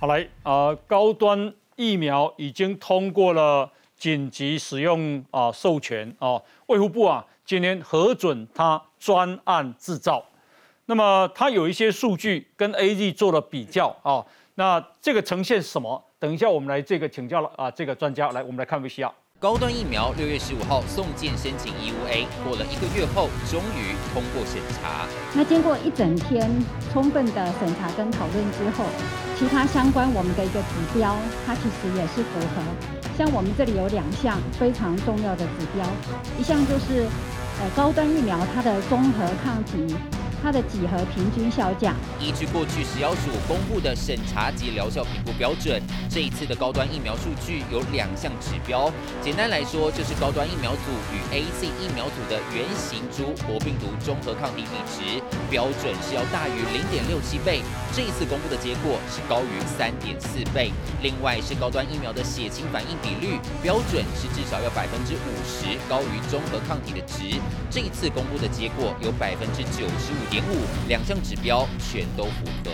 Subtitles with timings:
[0.00, 10.24] 好来，啊，高端疫苗已经通过了紧急使用啊授权啊，卫福部啊今天核准它专案制造。
[10.86, 14.24] 那么它有一些数据跟 A Z 做了比较啊，
[14.54, 16.00] 那这个呈现什么？
[16.20, 19.12] 等一下我们来这个请教了啊，这个专家来，我们来看 V C R。
[19.40, 25.06] 高端疫苗六月十五号送件申请 EUA，过了一个月后，终于通过审查。
[25.32, 26.50] 那经过一整天
[26.92, 28.84] 充分的审查跟讨论之后，
[29.38, 31.14] 其他相关我们的一个指标，
[31.46, 32.62] 它其实也是符合。
[33.16, 35.86] 像我们这里有两项非常重要的指标，
[36.36, 37.06] 一项就是
[37.62, 39.94] 呃高端疫苗它的综合抗体。
[40.42, 48.90] 它的几何平均效价，依据过去食药署公布的审查及疗效评估标准，这一次的高端疫苗数据有两项指标。
[49.20, 55.20] 简单来说，就是高端疫苗组与 A C 疫苗组的原型株活病毒综合抗体比值
[55.50, 57.60] 标准是要大于零点六七倍，
[57.92, 60.70] 这一次公布的结果是高于三点四倍。
[61.02, 67.40] 另外是高端疫苗的血清反应比率标准是至少要百分之五十高于综合抗体的值，
[67.70, 70.27] 这一次公布的结果有百分之九十五。
[70.30, 70.56] 点五
[70.88, 72.70] 两项指标全都符合。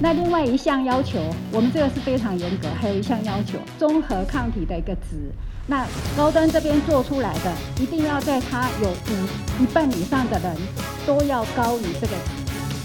[0.00, 1.18] 那另外一项要求，
[1.52, 5.30] 我们这个是非常严格，还有一项要求，综合抗体的一个值。
[5.66, 5.86] 那
[6.16, 10.56] 高端这边做出来的，一定要在它有五一半以上的人
[11.06, 12.14] 都要高于这个。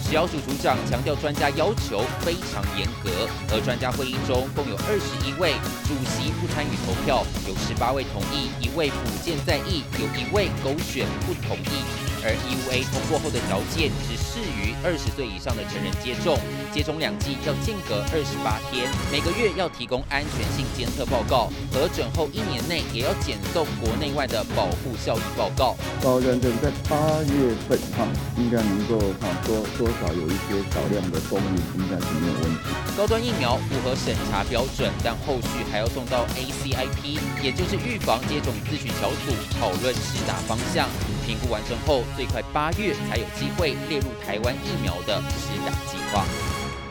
[0.04, 3.10] 食药署署长强调，专家要求非常严格，
[3.52, 12.07] 而专家会议中共有二十一位主席不参与投票，有十八位同意，一位补件在意，有一位狗选不同意。
[12.28, 16.38] 而 EUA 通过后的条件只适于二十岁以上的成人接种，
[16.76, 25.80] 接种两剂要间隔二十八天，每个月要提供安全性监测报告，核准后一年内也要检送国内外的保护效益报告。
[26.04, 27.00] 高端症在八
[27.32, 28.04] 月份哈
[28.36, 32.68] 应该能够哈多多少有一些少量的供应，应该是没有问题。
[32.98, 40.90] 高端疫苗符合审查标准，但后续还要送到 ACIP，也就是预防接种咨询小组讨论施打方向。
[41.28, 46.24] 评估完成后，最快八月才有机会列入台湾疫苗的施打计划。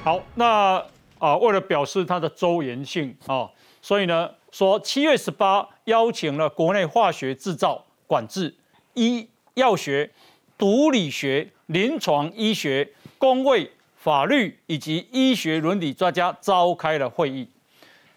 [0.05, 0.85] 好，那
[1.19, 3.49] 啊，为了表示它的周延性啊，
[3.81, 8.55] 所以呢，说七月十八邀请了国内化学制造管制、
[8.93, 10.11] 医药学、
[10.59, 17.49] 毒理学、临床医学、工卫、法律以及医学伦理专家召开了会议。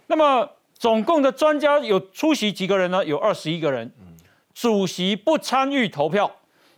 [0.07, 3.05] 那么总共的专家有出席几个人呢？
[3.05, 3.89] 有二十一个人。
[4.59, 6.29] 主席不参与投票，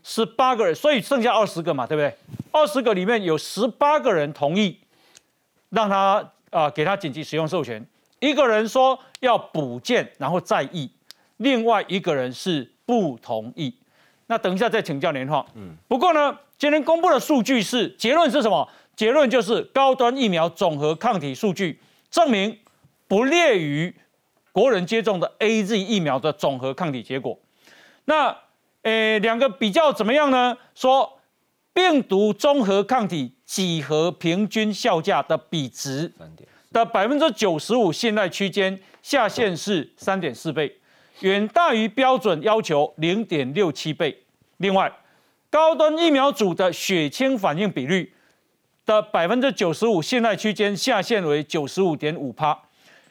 [0.03, 2.15] 十八个人，所以剩下二十个嘛，对不对？
[2.51, 4.77] 二十个里面有十八个人同意，
[5.69, 7.83] 让他啊给他紧急使用授权。
[8.19, 10.87] 一个人说要补件，然后再议，
[11.37, 13.73] 另外一个人是不同意。
[14.27, 15.43] 那等一下再请教年化。
[15.55, 15.75] 嗯。
[15.87, 18.69] 不过呢，今天公布的数据是结论是什么？
[18.95, 21.79] 结论就是高端疫苗总和抗体数据
[22.11, 22.55] 证明
[23.07, 23.91] 不列于
[24.51, 27.35] 国人接种的 A Z 疫苗的总和抗体结果。
[28.05, 28.35] 那，
[28.83, 30.57] 诶，两个比较怎么样呢？
[30.73, 31.19] 说
[31.73, 36.11] 病毒综合抗体几何平均效价的比值
[36.71, 40.79] 的百分之九十五信赖区间下限是三点四倍，
[41.19, 44.23] 远大于标准要求零点六七倍。
[44.57, 44.91] 另外，
[45.49, 48.13] 高端疫苗组的血清反应比率
[48.85, 52.57] 的百分之九十五信赖区间下限为九十五点五帕，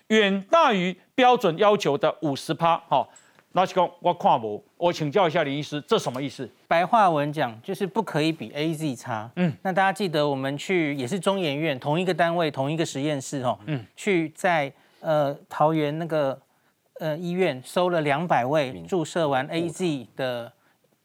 [0.08, 2.76] 远大于标准要求的五十帕。
[2.88, 3.08] 哈。
[3.52, 6.48] 那是讲我看无，我请教一下林医师，这什么意思？
[6.66, 9.30] 白话文讲就是不可以比 A Z 差。
[9.36, 16.40] 嗯，那大家记得我们去也是中研院同一个单位同一个实验室哦，嗯，去在呃桃园那个
[16.98, 20.50] 呃医院收了两百位注射完 A Z 的，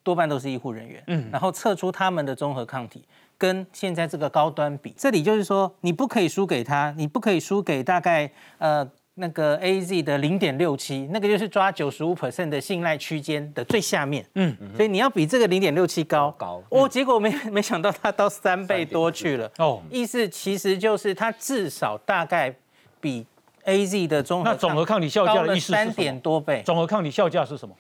[0.01, 3.03] 多半都是医护人员，嗯，然后测出他们的综合抗体
[3.37, 8.89] 跟现在这个高端比，这里就是说你不可以输给他，你不可以输给大概呃。
[9.17, 14.25] 那个 A Z 的零点六七，那个就是抓九十五 percent 的信赖区间的最下面。
[14.35, 16.29] 嗯，所以你要比这个零点六七高。
[16.31, 16.61] 高。
[16.69, 19.49] 哦，结果没没想到它到三倍多去了。
[19.57, 19.81] 哦。
[19.89, 22.53] 意思其实就是它至少大概
[22.99, 23.25] 比
[23.63, 26.61] A Z 的综合那总和抗体效价的意思三点多倍。
[26.65, 27.73] 总和抗体效价是什么？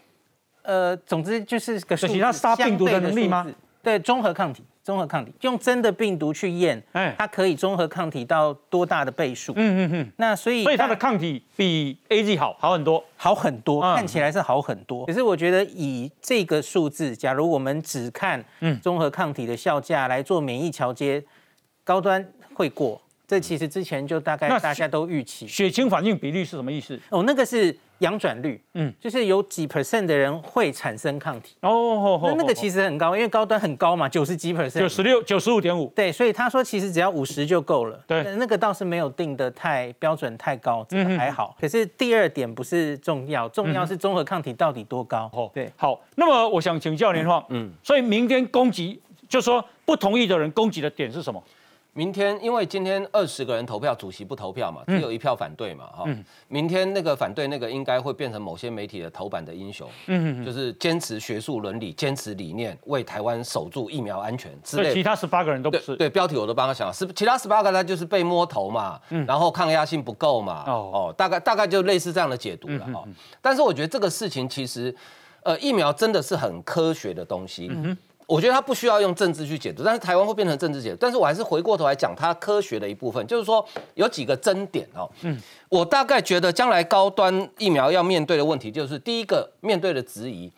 [0.61, 3.45] 呃，总之就是个其他杀病毒的能力吗？
[3.83, 4.63] 对，综合抗体。
[4.85, 9.51] 综合抗体用真的病毒去验，哎，它可以综合抗体到多大的倍数？
[9.55, 10.11] 嗯嗯嗯。
[10.17, 15.07] 那所以，所以它的抗体比 A G 好好很多，好很多，看起来是好很多。
[15.07, 18.45] 可是我觉得以这个数字，假如我们只看
[18.79, 21.23] 综合抗体的效价来做免疫桥接，
[21.83, 22.23] 高端
[22.53, 23.01] 会过。
[23.27, 25.47] 这其实之前就大概大家都预期。
[25.47, 26.99] 血清反应比率是什么意思？
[27.09, 31.55] 哦，那个是阳转率，嗯，就是有几 percent 的人会产生抗体。
[31.61, 35.87] 哦，那那个其实很高，因为高端很高嘛，九十几 percent，九十六、九十五点五。
[35.95, 37.99] 对，所以他说其实只要五十就够了。
[38.05, 40.85] 对，那个倒是没有定的太标准太高，
[41.17, 41.55] 还好。
[41.59, 45.29] 可是第二点不是重要，重要是综合抗体到底多高。
[45.33, 45.99] 哦，对，好。
[46.15, 51.41] 那么我想请教连晃，嗯，所以明天攻击，就说不同意的人攻击的点是什么？
[51.97, 56.03] 明天，因为今天二十个人投票，主席不投票嘛，只有一票反对嘛，哈。
[56.49, 64.93] 明天那个反对那个应该会变成某些媒体的头版的英雄，嗯，就是坚持学术伦理、坚持理念，为台湾守住疫苗安全之类。
[64.93, 65.95] 其他十八个人都不是。
[65.95, 73.05] 对，标题我都帮他想，是其他十八个他就是被摸头嘛，然后抗压性不够嘛，哦哦，大概大概就类似这样的解读了哈。
[73.41, 74.93] 但是我觉得这个事情其实，
[75.43, 77.71] 呃，疫苗真的是很科学的东西。
[78.27, 80.97] 我觉得他不需要用政治去解读，但是台湾会变成政治解读。
[80.99, 83.63] 但是我还是回过头来讲它科学的一部分，就是说
[83.93, 85.07] 有几个争点哦。
[85.21, 85.39] 嗯，
[85.69, 90.51] 我大概觉得将来高端疫苗要面对的问题，就是第一个面对的质疑，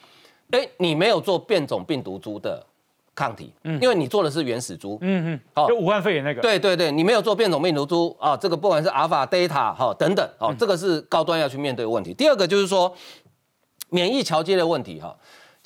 [0.51, 2.65] 哎，你没有做变种病毒株的
[3.13, 12.13] 抗体，嗯，因为你做的是原始株，嗯嗯，好，就武汉肺炎那个，对对对，你没有做变种病毒株啊，这个不管是阿尔法、贝塔哈等等，哦，这个是高端要去面对的问题。
[12.13, 12.95] 第二个就是说
[13.89, 15.13] 免疫桥接的问题哈。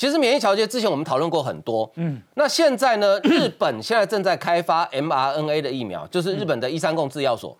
[0.01, 7.55] 其实免疫桥接之前我们讨论过很多，嗯，那现在呢， 日本现在正在开发 mRNA 的疫苗，就是日本的一三共制药所，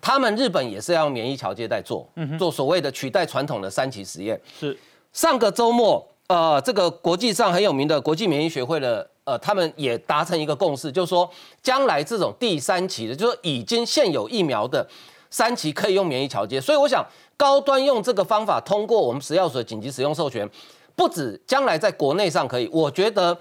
[0.00, 2.04] 他们日本也是要免疫桥接在做，
[2.36, 4.40] 做所谓的取代传统的三期实验。
[4.58, 4.76] 是。
[5.12, 11.30] 上个周末，呃，这个国际上很有名的国际免疫学会的，呃，他们也达成一个共识，就是说
[11.62, 14.84] 将来这种第三期的，就是已经现有疫苗的
[15.30, 17.06] 三期可以用免疫桥接，所以我想
[17.36, 20.50] 高端用这个方法通过我们食药所紧急使用授权。
[20.96, 23.36] 不止将来在国内上可以，我觉得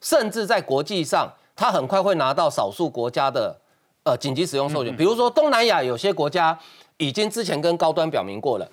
[0.00, 3.56] 甚至在国际上，他很快会拿到少数国家的
[4.04, 4.94] 呃紧急使用授权。
[4.96, 6.58] 比如说东南亚有些国家
[6.98, 8.68] 已经之前跟高端表明过了，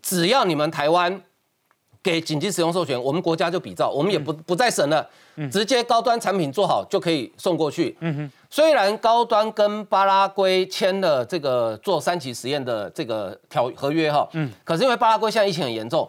[0.00, 1.20] 只要你们台湾
[2.02, 5.06] 给紧急使用授权，我们国家就比照，我们也不不再审了，
[5.50, 7.94] 直接高端产品做好就可以送过去。
[8.00, 16.08] 嗯哼，虽然高端跟巴拉圭签了这个做三期实验的这个条合约哈，嗯，可是因为巴拉圭现在疫情很严重。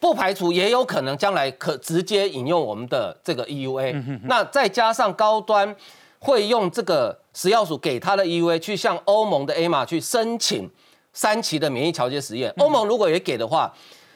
[0.00, 5.74] 不排除也有可能将来可直接引用我们的这个 EUA，那再加上高端
[6.20, 10.70] 会用这个食药署给他的 EUA 去向欧盟的 A 码去申请
[11.12, 12.52] 三期的免疫调节实验。
[12.58, 13.74] 欧盟如果也给的话，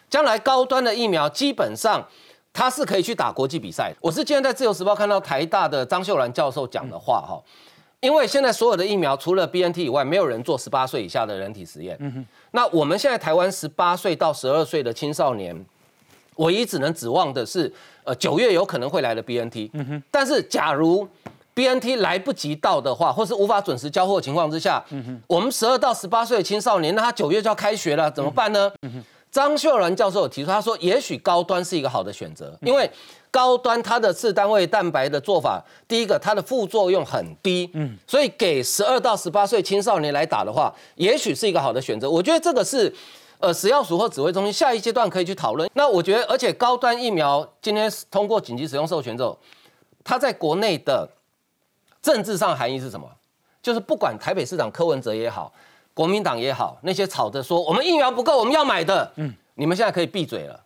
[0.09, 2.07] 将来高端的疫苗基本上
[2.53, 3.93] 它是可以去打国际比赛。
[4.01, 7.43] 我是今天在自由时报看到台大的张秀兰教授讲的话哈，
[8.01, 12.27] 因为现在所有的疫苗除了 BNT 以外，没有人做十八岁以下的人体实验。
[12.53, 15.65] 那我们现在台湾十八岁到十二岁的青少年。
[16.37, 17.73] 唯一只能指望的是，
[18.05, 19.69] 呃，九月有可能会来的 BNT。
[19.75, 20.03] 嗯哼。
[20.11, 21.07] 但是，假如
[21.55, 28.73] BNT 来不及到的话，或是无法准时交货情况之下，嗯哼，我们十二到十八岁的青少年，那他九月就要开学了，怎么办呢？
[28.83, 29.05] 嗯哼。
[29.31, 32.91] 张秀兰教授有提出，他说，也许高端是一个好的选择，因为
[33.31, 42.11] 高端它的次单位蛋白的做法，第一个它的副作用很低，嗯，所以给十二到十八岁青少年来打的话，也许是一个好的选择。
[42.11, 42.95] 我觉得这个是。
[43.43, 45.69] 呃，食药署或指挥中心下一阶段可以去讨论。
[45.75, 49.37] 那我觉得，而且高端疫苗今天通过紧急使用授权之后，
[50.05, 51.09] 它在国内的
[52.01, 53.11] 政治上含义是什么？
[53.61, 55.53] 就是不管台北市长柯文哲也好，
[55.93, 60.61] 国民党也好，那些吵着说我们疫苗不够，我们要买的，嗯，你们现在可以闭嘴了，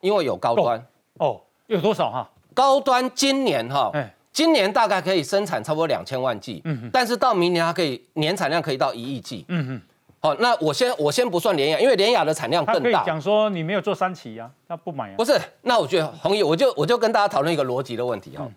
[0.00, 0.84] 因为有高端。
[1.18, 2.28] 哦，有多少哈？
[2.52, 3.92] 高端今年哈，
[4.32, 9.82] 今年大概可以生产差不多两千万剂，嗯但是到明年它可以年产量可以到一亿剂，嗯哼。
[10.20, 13.04] 好，那我先我先不算联雅，因为联雅的产量更大。
[13.04, 15.14] 讲说你没有做三期呀，他不买啊。
[15.16, 18.48] 不是，那我觉得红毅，我就我就跟大家讨论一个逻辑的问题哈。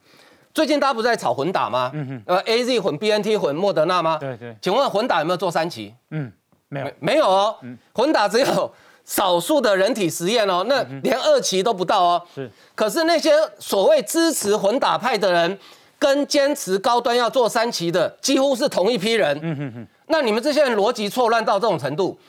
[0.53, 1.91] 最近大家不是在炒混打吗？
[1.93, 2.23] 嗯哼。
[2.25, 4.17] 呃，A Z 混 B N T 混莫德纳吗？
[4.19, 4.55] 对对。
[4.59, 5.93] 请问混打有没有做三期？
[6.09, 6.31] 嗯，
[6.67, 7.55] 没有，没有哦。
[7.61, 7.77] 嗯。
[7.93, 8.73] 混打只有
[9.05, 12.21] 少数的人体实验哦，那连二期都不到哦。
[12.33, 12.49] 是。
[12.73, 15.59] 可是那些所谓支持混打派的人，
[15.99, 19.39] 跟坚持高端要做三期的，几乎是同一批人。
[19.43, 19.87] 嗯哼哼。
[20.11, 22.19] 那你们这些人逻辑错乱到这种程度，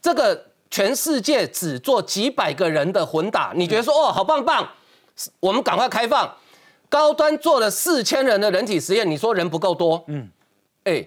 [0.00, 4.68] 这个全世界只做几百个人的混打，你觉得说哦好棒棒，
[5.40, 6.32] 我们赶快开放，
[6.88, 10.04] 高端做了四千人的人体实验，你说人不够多？
[10.06, 10.28] 嗯，
[10.84, 11.04] 哎，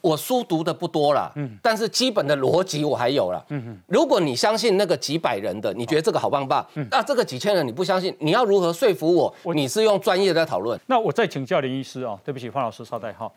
[0.00, 9.54] 我书读的不多了，嗯，但是基本的逻辑我还有了，嗯哼，如果你相信那个几百人的，你觉得这个好棒棒，那这个几千人你不相信，你要如何说服我？
[9.54, 10.78] 你是用专业在讨论？
[10.86, 13.30] 那我再请教林医师啊，对不起，方老师稍待哈。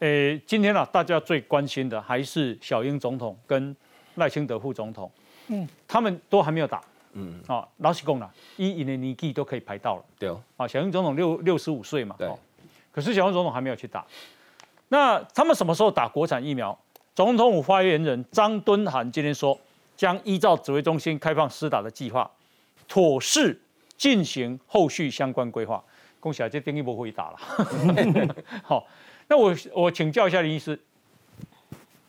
[0.00, 3.74] 诶，今天啊，大家最关心的还是小英总统跟
[4.14, 5.10] 赖清德副总统，
[5.48, 6.80] 嗯，他们都还没有打，
[7.14, 12.30] 嗯，啊，老实讲了，一一年年纪都可以排到了，对哦，啊，小英总统六六十五岁嘛，对，
[12.92, 14.06] 可是小英总统还没有去打，
[14.88, 16.78] 那他们什么时候打国产疫苗？
[17.14, 19.58] 总统府发言人张敦涵今天说，
[19.96, 22.30] 将依照指挥中心开放施打的计划，
[22.86, 23.60] 妥适
[23.96, 25.82] 进行后续相关规划。
[26.20, 27.36] 恭喜啊，这定义不会打了。
[28.62, 28.86] 好，
[29.28, 30.78] 那我我请教一下林医师，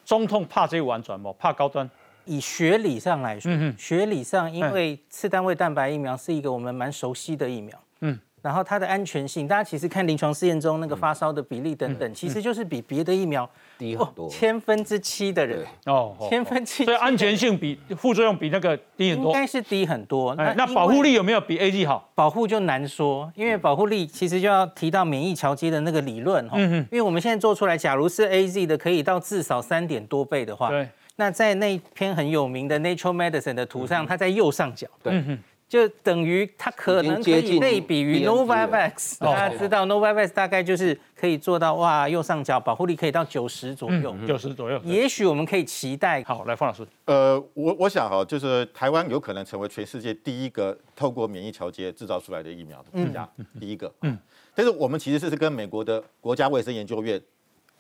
[0.05, 1.33] 中痛怕这个完转吗？
[1.37, 1.89] 怕高端？
[2.25, 20.33] 以学理上来说，学理上，因为次单位蛋白疫苗是一个我们蛮熟悉的疫苗，嗯，然后它的安全性，大家其实看临床试验中那个发烧的比例等等，其实就是比别的疫苗低很多，千分之七的人哦，千分之七，所以安全性比副作用比那个低很多，应该是低很多。
[20.35, 22.09] 那那保护力有没有比 A G 好？
[22.15, 30.87] 保护就难说，因为保护力其实就要提到免疫桥接的那个理论哈，嗯因为我们现在做出来，假如是 A Z 的，可以到至少三点多倍的话，对。
[31.15, 35.21] 那在那篇很有名的 Nature Medicine 的图上，它在右上角，对，
[35.69, 39.19] 就等于它可能可以类比于 Novavax。
[39.19, 44.81] 大家知道 Novavax 大概就是可以做到哇，右上角保护力可以到九十左右，九十左右。
[44.83, 46.23] 也许我们可以期待。
[46.23, 46.85] 好，来方老师。
[47.05, 53.93] 呃，我我想哈，就是台湾有可能成为全世界第一个透过免疫调节制造出来的疫苗的国家，第一个。
[54.01, 54.17] 嗯。
[54.55, 57.21] 但是我们其实是跟美国的国家卫生研究院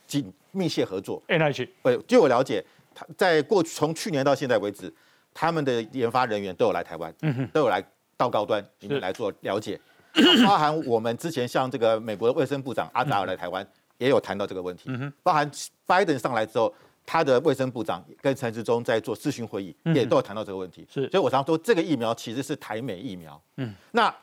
[0.05, 1.19] 紧密切合作。
[1.27, 1.67] NIH。
[1.81, 2.63] 呃，据我了解。
[3.15, 4.93] 在过去从去年到现在为止，
[5.39, 7.15] 他们的研发人员都有来台湾，
[7.53, 7.81] 都有来
[8.17, 9.79] 到高端里面来做了解，
[10.45, 13.65] 包含我们之前像这个美国的卫生部长阿扎尔来台湾，
[13.99, 14.91] 也有谈到这个问题，
[15.23, 15.49] 包含
[15.85, 16.73] 拜登上来之后，
[17.05, 20.85] 他的卫生部长跟陈志忠在做咨询会议，也都有谈到这个问题。
[20.93, 23.41] 是，所以我常说这个疫苗其实是台美疫苗。
[23.55, 24.13] 嗯，那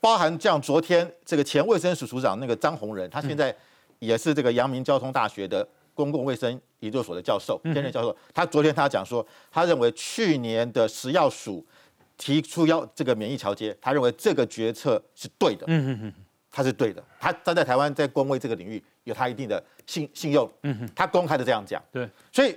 [0.00, 3.54] 包含像昨天这个前卫生署署长那个张宏仁，他现在
[4.00, 5.64] 也是这个阳明交通大学的。
[5.98, 11.66] 公共卫生研究所的教授，兼任教授，他昨天他讲说，他认为去年的食药署
[12.16, 16.14] 提出要这个免疫桥接，他认为这个决策是对的，嗯嗯嗯，
[16.52, 22.56] 他是对的，他站在台湾在公卫这个领域有他一定的信信用，嗯哼，他公开的这样讲，对，所以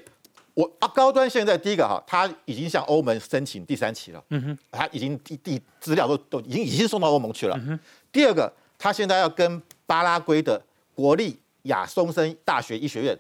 [0.54, 7.80] 我啊高端现在第一个哈，他已经向欧盟申请第三期了，嗯哼，他已经第第资料都都已经已经送到欧盟去了，嗯，
[8.12, 10.62] 第二个他现在要跟巴拉圭的
[10.94, 13.18] 国立亚松森大学医学院。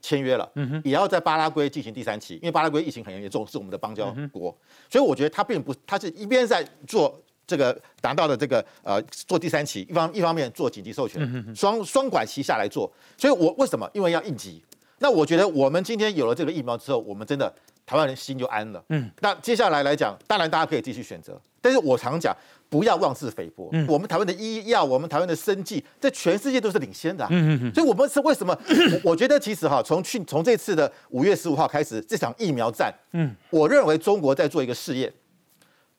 [0.00, 0.50] 签约了，
[0.84, 4.56] 也要在巴拉圭进行第三期，因为巴拉圭疫情很严重，是我们的邦交国，
[4.88, 12.90] 所以我觉得他并不，他是一边在做这个达到的这个呃做第三期，一方一方面做紧急授权，双双管齐下来做。
[13.18, 13.88] 所以我为什么？
[13.92, 14.62] 因为要应急。
[14.98, 17.52] 那我觉得我们今天有了这个疫苗之后，我们真的
[17.84, 18.84] 台湾人心就安了。
[18.90, 22.36] 嗯，那接下来来讲，当然大家可以继续选择，但是我常讲。
[22.70, 23.68] 不要妄自菲薄。
[23.86, 27.26] 我们台湾的医药，我们台湾的生计，在全世界都是领先的。
[27.28, 27.74] 嗯嗯嗯。
[27.74, 28.56] 所以，我们是为什么？
[29.04, 35.12] 我我觉得其实哈，从去从这次的五月十五号开始，这场疫苗战，嗯，我认为中国在做一个试验，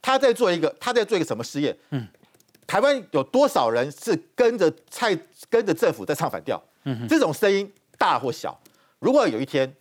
[0.01, 1.77] 他在做一个他在做一个什么试验？
[1.89, 2.07] 嗯，
[2.65, 5.13] 台湾有多少人是跟着蔡
[5.49, 6.61] 跟着政府在唱反调？
[6.85, 8.57] 嗯这种声音大或小，
[8.99, 9.71] 如果有一天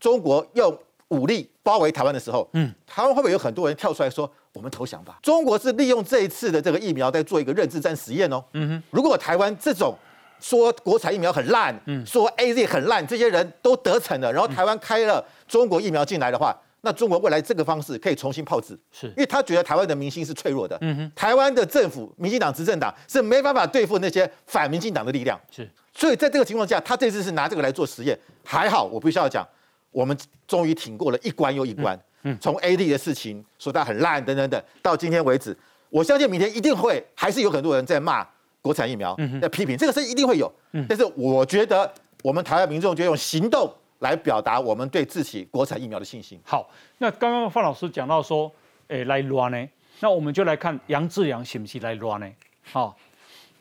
[0.00, 0.76] 中国用
[1.08, 4.30] 武力包围台湾的时候，嗯，台湾会不会有很多人跳出来说？
[4.58, 5.16] 我们投降吧！
[5.22, 8.44] 中国是利用这一次的这个疫苗在做一个认知战实验哦。
[8.54, 9.96] 嗯哼，如果台湾这种
[10.40, 20.76] 说国产疫苗很烂，嗯，说 A Z 很烂，这些人都得逞了，然后台湾开了中国疫苗进来的话，那中国未来这个方式可以重新炮制，是因为他觉得台湾的民心是脆弱的。
[20.80, 25.40] 嗯哼，台湾的政府，民进党执政党是没办法对付那些反民进党的力量。
[25.52, 29.46] 是，所以在这个情况下，他这次是拿这个来做实验，还好，我必须要讲，
[29.92, 30.16] 我们
[30.48, 31.96] 终于挺过了一关又一关。
[32.40, 35.56] 从 A D 的事情说它很烂等等等，到今天为止，
[35.90, 38.26] 我相信明天一定会还是有很多人在骂
[38.60, 40.52] 国产疫苗，在批评这个事一定会有。
[40.88, 41.90] 但是我觉得
[42.22, 46.40] 我们台湾民众就用行动来表达我们对自己国产疫苗的信心。
[46.44, 48.50] 好，那刚刚范老师讲到说，
[48.88, 49.68] 诶，来乱呢，
[50.00, 52.28] 那我们就来看杨志良是不是来乱呢？
[52.64, 52.96] 好，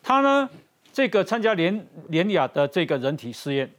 [0.03, 0.49] 他呢
[0.91, 3.69] 这个参加联联雅的这个人体试验。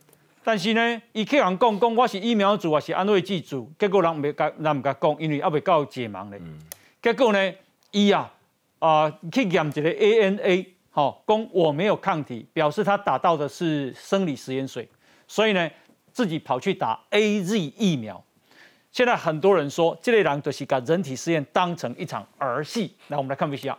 [0.44, 6.40] 但是呢，伊去人讲讲我是疫苗组，我是安慰剂组，结果人没甲人唔甲讲，因为还未到解盲咧。
[7.02, 7.54] 结果呢，
[7.90, 8.32] 伊啊
[8.78, 14.88] 啊去验一个 ANA，好，讲我没有抗体，表示他打到的是生理食盐水，
[15.26, 15.70] 所以呢，
[16.12, 18.22] 自己跑去打 AZ 疫苗。
[18.90, 22.96] 现在很多人说，这类人就是把人体试验当成一场儿戏。
[23.08, 23.76] 来，我们来看一下。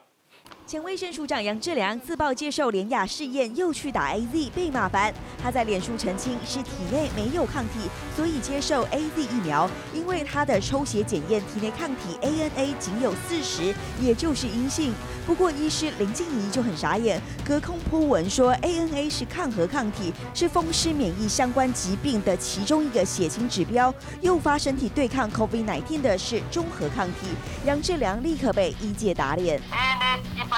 [0.70, 5.12] 前卫生署长杨志良自曝接受联雅试验，又去打 A Z 被骂翻。
[5.42, 9.68] 他在脸书澄清是体内没有抗体，所以接受 A Z 疫苗。
[9.96, 14.94] 因为他的抽血检验体内抗体 A N A 仅有四十，也就是阴性。
[15.26, 27.30] 不过医师林静怡就很傻眼，隔空铺文说 A N A 是抗核抗体，是风湿免疫相关疾病的其中一个血清指标，诱发身体对抗 COVID 19的是中和抗体。
[27.66, 29.60] 杨志良立刻被医界打脸。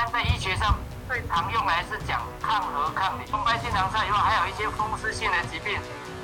[0.09, 0.75] 在医学上
[1.07, 3.31] 最常用来是讲抗核抗体。
[3.31, 5.79] 红斑性狼疮以外，还有一些风湿性的疾病，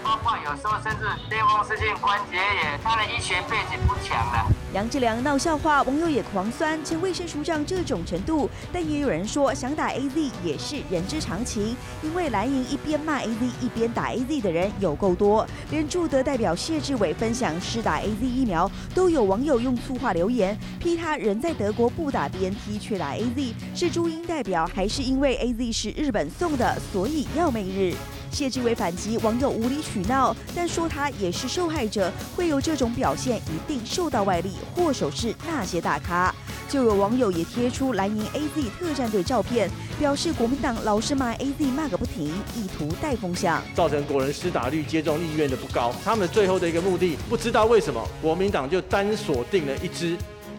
[0.07, 4.49] 包括有时候甚至类风湿性关节炎，他的医学背景不强了。
[4.73, 8.49] 杨志良闹笑话，网友也狂酸，且卫生署长这种程度。
[8.71, 15.45] 但也有人说，想打 A Z 也是人之常情，因为蓝营一边骂 A Z 一边打 A Z 的人有够多。
[15.71, 27.93] 连驻德代表谢志伟分享施打 A Z 疫苗，都有网友用粗话留言批他人在德国不打 B N T 却打 A Z，是朱英代表还是因为 A Z 是日本送的，所以要媚日？
[28.31, 36.33] 谢志伟反击网友无理取闹，但说他也是受害者，会有这种表现一定受到外力，祸首是那些大咖。
[36.69, 45.93] 就有网友也贴出蓝营 A Z 特战队照片，表示国民党老是骂 A Z 骂个不停，意图带风向，造成国人施打率、接种意愿的不高。
[46.03, 50.17] 他们最后的一个目的，不知道为什么国民党就单锁定了一支。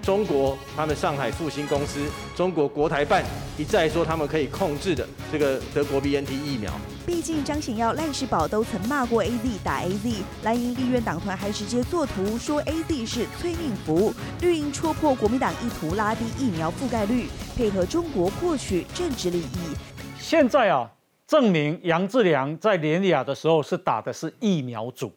[0.09, 2.01] 中国他们上海复兴公司、
[2.35, 3.23] 中国国台办
[3.59, 6.73] 一再说他们可以控制的这个德国 B N T 疫苗。
[7.05, 19.77] 毕竟张显耀、赖世宝都曾骂过 A Z 打 A Z，蓝营立院党团还直接作图说 A Z 是催命符，绿营戳破国民党意图拉低疫苗覆盖率，配合中国获取政治利益。
[20.19, 20.91] 现在啊，
[21.27, 25.13] 证明杨志良在连雅的时候是打的是疫苗组。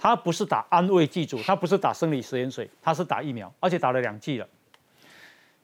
[0.00, 4.46] 他不是打安慰剂组，他不是打生理食盐水，他是打疫苗，而且打了两剂了。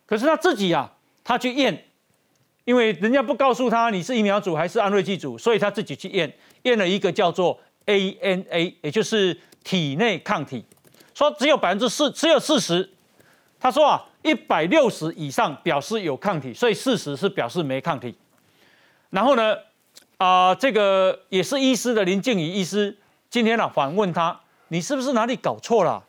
[0.05, 1.85] 可是他自己啊，他去验，
[2.65, 10.65] 因为人家不告诉他你是疫苗组还是安慰剂组，所以他自己去验，验了一个叫做 ANA，也就是体内抗体，
[11.15, 12.91] 说只有百分之四，只有四十。
[13.61, 18.13] 他说啊，一百六十以上表示有抗体，所以四十是表示没抗体。
[19.11, 19.57] 然后呢，
[20.19, 22.99] 啊，这个也是医师的林静怡医师。
[23.35, 26.05] 今天呢，反问他，你是不是哪里搞错了？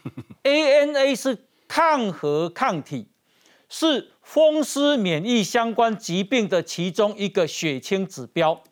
[0.44, 1.36] ANA 是
[1.68, 3.06] 抗核抗体，
[3.68, 8.62] 是风湿免疫相关疾病的其中一个血清指标，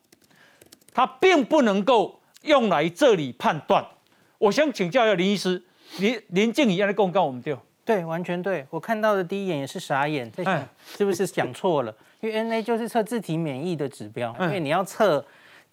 [0.91, 3.85] 它并不能够用来这里判断。
[4.39, 5.61] 我想请教一下林医师，
[5.99, 8.65] 林林静怡要来公告我们对对，完全对。
[8.71, 11.95] 我看到的第一眼也是傻眼，在想 是不是讲错了？
[12.21, 15.23] 因为 NA 就是测自体免疫的指标，因为你要测。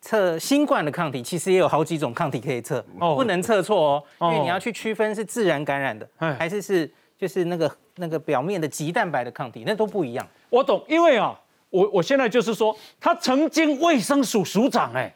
[0.06, 6.88] 测新冠的抗体，其实也有好几种抗体可以测，不能测错哦，因为你要去区分是自然感染的，还是是
[7.18, 10.24] 就是那个那个表面的极蛋白的抗体，那都不一样。
[10.48, 11.36] 我懂，因为啊，
[11.70, 15.12] 我我现在就是说，他曾经卫生署署长哎，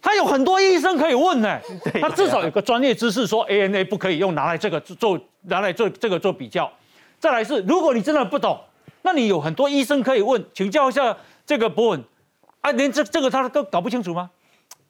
[0.00, 1.60] 他有很多医生可以问 哎，
[2.00, 6.72] 他至少有个专业知识，说 ANA 不可以用拿来这个做拿来做这个做比较。
[7.20, 8.58] 再来是，如果你真的不懂，
[9.02, 12.02] 那你有很多医生可以问，请教一下这个博文。
[12.66, 14.28] 啊，连这这个他都搞不清楚吗？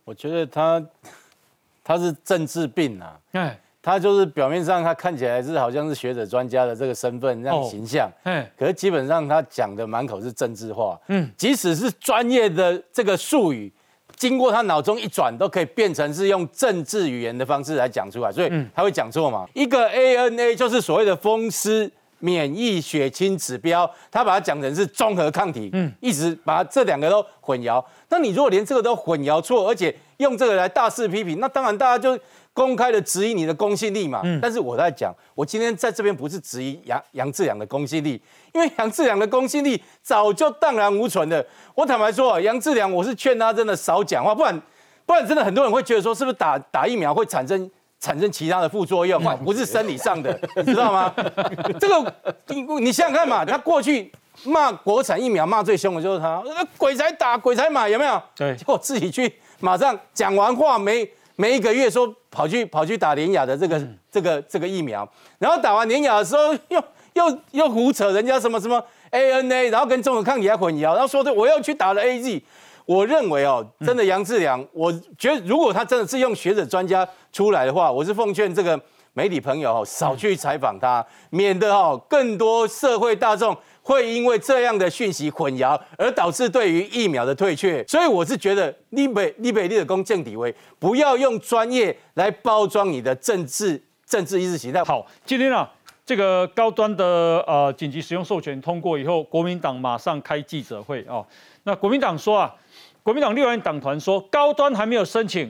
[0.07, 0.83] 我觉得他
[1.85, 13.71] 他是政治病啊，哎，他就是表面上他看起来是好像是学者专家的这个身份这样形象，哎，可是基本上他讲的满口是政治话，嗯，即使是专业的这个术语，
[14.17, 19.47] 经过他脑中一转，都可以变成是用政治语言的方式来讲出来，所以他会讲错嘛。
[19.53, 21.93] 一个 ANA 就是所谓的风湿。
[22.19, 27.85] 免疫血清指标，他把它讲成是综合抗体，嗯，一直把这两个都混淆。
[28.09, 32.19] 那你如果连这个都混淆错，而且用这个来大肆批评，那当然大家就
[32.53, 34.23] 公开的质疑你的公信力嘛。
[34.25, 38.21] 嗯，但是我在讲，我今天在这边不是质疑杨杨志良的公信力，
[38.55, 41.45] 因为杨志良的公信力早就荡然无存了。
[41.75, 44.63] 我坦白说，杨志良，我是劝他真的少讲话，不然
[45.05, 47.71] 不然真的很多人会觉得说，是不是打打疫苗会产生。
[48.07, 51.13] 产生其他的副作用，不是生理上的， 你知道吗？
[51.81, 52.15] 这个
[52.47, 54.13] 你你想想看嘛，他过去
[54.45, 56.41] 骂国产疫苗骂最凶的就是他，
[56.79, 58.23] 鬼才打鬼才买，有没有？
[58.37, 65.09] 对，结果自己去马上讲完话没没一个月，说跑去跑去打联雅的这个这个这个疫苗，
[65.41, 66.81] 然后打完联雅的时候又
[67.15, 72.41] 又又胡扯人家什么什么 ANA，然后跟中国抗体还混淆，然后说的我要去打了 AZ。
[72.87, 78.81] 我认为哦，真的杨志良，我觉得如果他真的是用学者专家出来的话，我是奉劝这个
[79.13, 87.85] 媒体朋友哦，少去采访他，免得哦更多社会大众会因为这样的讯息混淆，而导致对于疫苗的退却。
[87.89, 94.85] 所以我是觉得，立北立北立的公正底位，不要用专业来包装你的政治政治意识形态。
[94.85, 95.69] 好，今天啊，
[96.05, 101.27] 这个高端的呃紧急使用授权通过以后，国民党马上开记者会哦。
[101.65, 102.55] 那国民党说啊。
[103.07, 105.49] 国民党六院党团说，高端还没有申请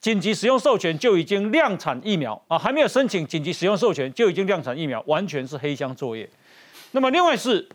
[0.00, 6.28] 紧急使用授权就已经量产疫苗啊，还没有申请紧急使用授权就已经量产疫苗，完全是黑箱作业。
[6.90, 7.68] 那么另外是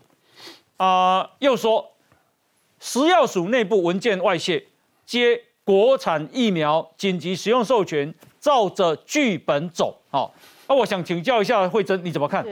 [0.76, 1.92] 啊，又说
[2.78, 4.62] 食药署内部文件外泄，
[5.06, 9.98] 接国产疫苗紧急使用授权照着剧本走。
[10.10, 10.34] 好，
[10.68, 12.44] 那我想请教一下慧珍，你怎么看？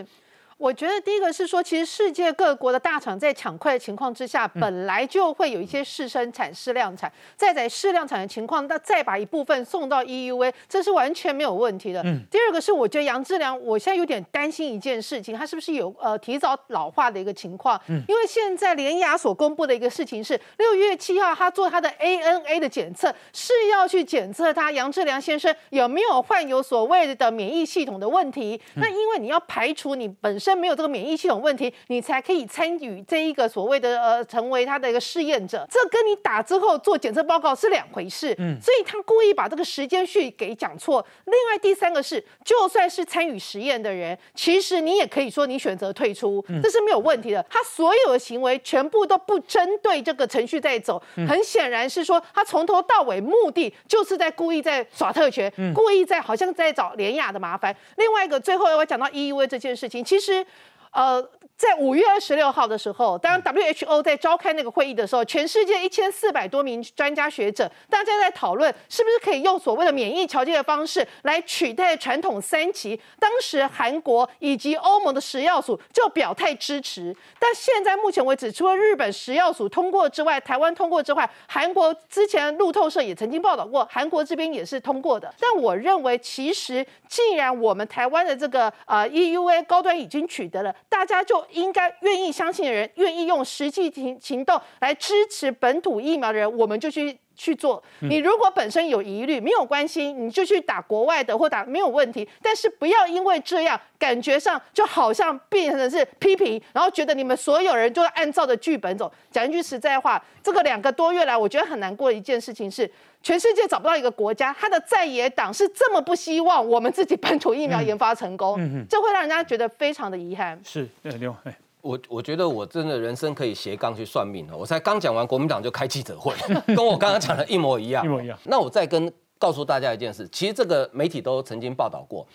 [0.58, 12.02] 我觉得第一个是说，其实世界各国的大厂在抢快的情况之下，本来就会有一些试生产、试量产，再在试量产的情况，那再把一部分送到 EUA，这是完全没有问题的。
[12.04, 12.20] 嗯。
[12.28, 17.80] 第二个是，我觉得杨志良，我现在有点担心一件事情，他是不是有呃提早老化的一个情况？
[17.86, 18.02] 嗯。
[18.08, 28.60] 因为现在联雅所公布的一个事情是，六月七号他做他的 ANA 的检测，是要去检测他杨志良先生有没有患有所谓的免疫系统的问题。
[28.74, 30.47] 那因为你要排除你本身。
[30.56, 35.66] 没有这个免疫系统问题，你才可以参与这一个所谓的呃，成为他的一个试验者。
[35.70, 38.34] 这跟你打之后做检测报告是两回事。
[38.38, 41.04] 嗯，所以他故意把这个时间序给讲错。
[41.24, 47.44] 另外第三个是，就算是参与实验的人，其实你也可以说你选择退出，这是没有问题的。
[47.50, 57.74] 他所有的行为全部都不针对这个程序在走，很显然是说他从头到尾目的就是在故意在耍特权，故意在好像在找连雅的麻烦。
[57.96, 60.37] 另外一个最后我讲到 EUV 这件事情，其实。
[60.38, 60.48] shit.
[60.92, 61.28] 呃。
[61.58, 73.00] 在五月二十六号的时候，当 WHO 在召开那个会议的时候，全世界一千四百多名专家学者，大家在讨论是不是可以用所谓的免疫调节的方式来取代传统三期。
[73.18, 85.34] 当时韩国以及欧盟的食药署就表态支持，但现在目前为止，除了日本食药署通过之外，台湾通过之外，韩国之前路透社也曾经报道过，韩国这边也是通过的。
[85.40, 97.82] 但我认为，其实既然我们台湾的这个呃 EUA 高端已经取得了，大家就应该愿意相信的人，愿意用实际行行动来支持本土疫苗的人，我们就去去做。
[98.00, 102.28] 你如果本身有疑虑，没有关系，你就去打国外的或打没有问题。
[102.42, 109.10] 但是不要因为这样，感觉上就好像变成是批评，然后觉得你们所有人都要按照着剧本走。
[109.30, 112.90] 讲一句实在话，这个两个多月来，我觉得很难过的一件事情是。
[113.20, 118.56] 全世界找不到一个国家，他的在野党是这么不希望我们自己本土疫苗研发成功，
[118.88, 120.58] 这会让人家觉得非常的遗憾。
[120.64, 121.34] 是，对，刘，
[121.80, 124.56] 我我觉得我真的人生可以斜杠去算命了。
[124.56, 126.34] 我才刚讲完国民党就开记者会，
[126.74, 128.38] 跟我刚刚讲的一模一样， 一模一样。
[128.44, 132.26] 那我再跟告诉大家一件事，其实这个媒体都曾经报道过，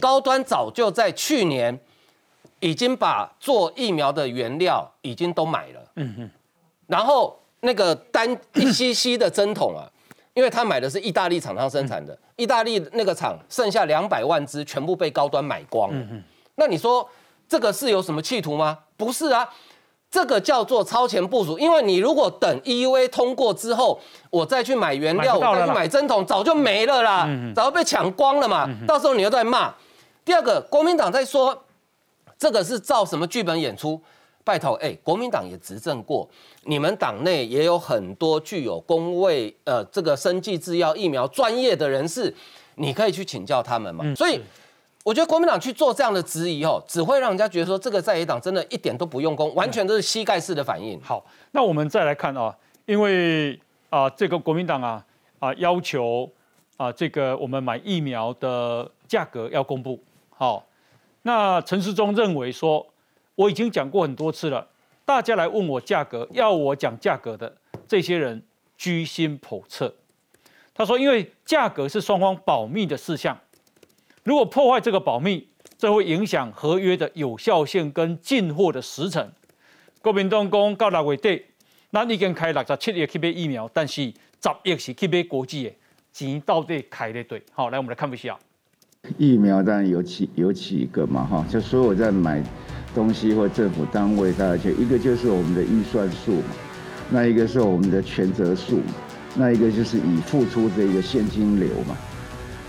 [0.00, 1.78] 高端早就在去年
[2.60, 6.30] 已经把做疫苗的原料已经都买了，嗯哼，
[6.86, 9.90] 然后那个单一 cc 的针筒啊。
[10.32, 16.06] 因为他买的是意大利厂商生产的，意大利那个厂剩下两百万只，全部被高端买光了。
[16.54, 17.06] 那你说
[17.50, 18.78] 这个是有什么企图吗？
[18.96, 19.48] 不是啊，
[20.08, 21.58] 这个叫做超前部署。
[21.58, 28.70] 因为你如果等 EUA 通过之后，我再去买原料，我再去买针筒，早就没了啦，早就被抢光了嘛。
[28.86, 29.74] 到时候你又在骂。
[30.24, 31.64] 第二个，国民党在说
[32.38, 34.00] 这个是照什么剧本演出？
[34.44, 36.28] 拜托，哎，国民党也执政过，
[36.62, 42.32] 你们党内也有很多具有工位呃这个生技制药疫苗专业的人士，
[42.76, 44.04] 你可以去请教他们嘛。
[44.14, 44.40] 所以
[45.04, 51.00] 我觉得国民党去做这样的质疑哦，只会让人家觉得说这个在野党真的一点都不用功，完全都是膝盖式的反应。
[51.00, 52.54] 好，那我们再来看啊，
[52.86, 53.58] 因为
[53.88, 55.04] 啊这个国民党啊
[55.38, 56.30] 啊要求
[56.76, 59.98] 啊这个我们买疫苗的价格要公布。
[60.30, 60.66] 好，
[61.22, 62.86] 那陈世忠认为说。
[63.36, 64.66] 我已经讲过很多次了，
[65.02, 67.50] 大家来问我价格，要我讲价格的
[67.88, 68.42] 这些人
[68.76, 69.94] 居心叵测。
[70.74, 73.38] 他说，因为价格是双方保密的事项，
[74.24, 79.30] 如果破坏这个保密，这会影响合约的有效性跟进货的时程。
[80.02, 81.42] 国民党讲到六月底，
[81.90, 85.72] 咱已经开六十七亿去买疫苗，但是十亿是去买国际的，
[86.12, 87.42] 钱到底开的对？
[87.52, 88.38] 好，来我们来看一下。
[89.16, 92.42] 疫苗当然有几有几个嘛，哈，就所有在买。
[92.92, 96.56] 东西或政府单位，大家就一个就是我们的预算数嘛，
[97.08, 98.80] 那一个是我们的权责数，
[99.36, 101.96] 那一个就是已付出这个现金流嘛。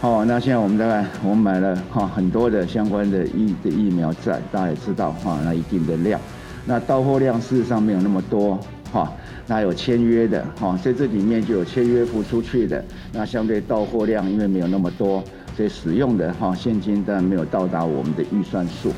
[0.02, 6.20] 好，那现在我们大概我们买了哈很多的相关的疫的疫苗在，大家也知道哈，那一定的量，
[6.66, 8.60] 那到货量事实上没有那么多
[8.92, 9.14] 哈，
[9.46, 12.84] 那有签约的哈，所以这里面就有签约付出去的，
[13.14, 15.24] 那相对到货量因为没有那么多，
[15.56, 18.92] 所以使用的哈现金当然没有到达我们的预算数。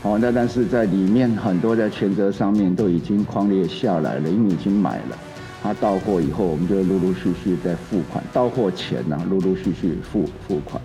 [0.00, 5.18] 好，那但是在里面很多的权责上面都已经框列下来了，因为已经买了，
[5.62, 10.80] 他到货以后，我们就陆陆续续在付款，到货前呢，陆陆续续付付款，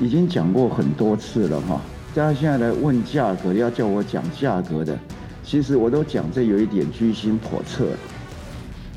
[0.00, 1.80] 已经讲过很多次了哈。
[2.14, 4.98] 大家现在来问价格，要叫我讲价格的，
[5.44, 7.88] 其实我都讲这有一点居心叵测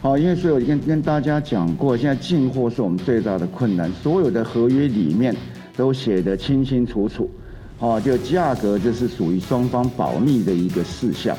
[0.01, 5.35] 好，因为所以我跟跟大家讲过，现在进货是我们最大的困难，所有的合约里面
[5.75, 7.29] 都写得清清楚楚。
[7.77, 11.37] 好，就价格，这是属于双方保密的一个事项。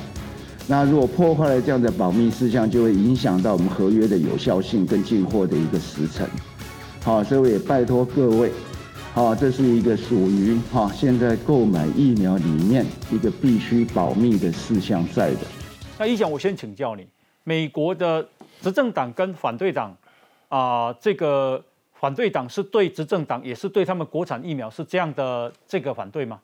[0.71, 6.25] 那如果破坏了这样的保密事项，就会影响到我们合约的有效性跟进货的一个时程。
[7.03, 8.53] 好，所以我也拜托各位，
[9.13, 15.41] 好，这是一个属于哈现在购买疫苗里面一个必须保密的事项在的。
[15.99, 17.05] 那一想，我先请教你，
[17.43, 18.25] 美国的
[18.63, 19.93] 执政党跟反对党
[20.47, 21.61] 啊，这个
[21.95, 26.39] 反对党是对执政党，也是对他们国产疫苗是这样的这个反对吗？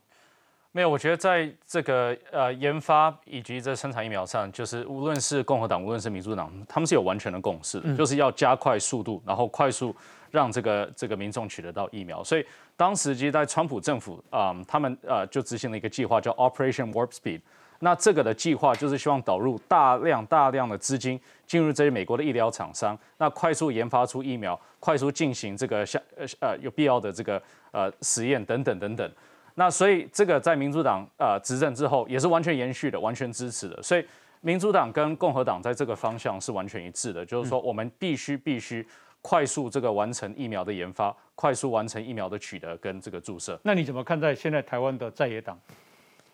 [0.77, 9.97] 没有，我觉得在这个呃研发以及在生产疫苗上，就是无论是共和党，无论是民主党，他们是有完全的共识，就是要加快速度，然后快速
[10.31, 12.23] 让这个这个民众取得到疫苗。
[12.23, 12.45] 所以
[12.77, 17.41] 当时其实，在川普政府啊，他们呃就执行了一个计划，叫 Operation Warp Speed。
[17.79, 29.11] 那这个的计划就是希望导入大量大量的资金进入这些美国的医疗厂商，那快速研发出疫苗，快速进行这个像呃呃有必要的这个呃实验等等等等。
[29.59, 33.83] 那所以这个在民主党呃执政之后也是完全延续的，完全支持的。
[33.83, 34.07] 所以
[34.43, 38.87] 民主党跟共和党在这个方向是完全一致的，就是说我们必须必须
[39.23, 43.59] 快速这个完成疫苗的研发，快速完成疫苗的取得跟这个注射。
[43.65, 45.59] 那你怎么看待现在台湾的在野党？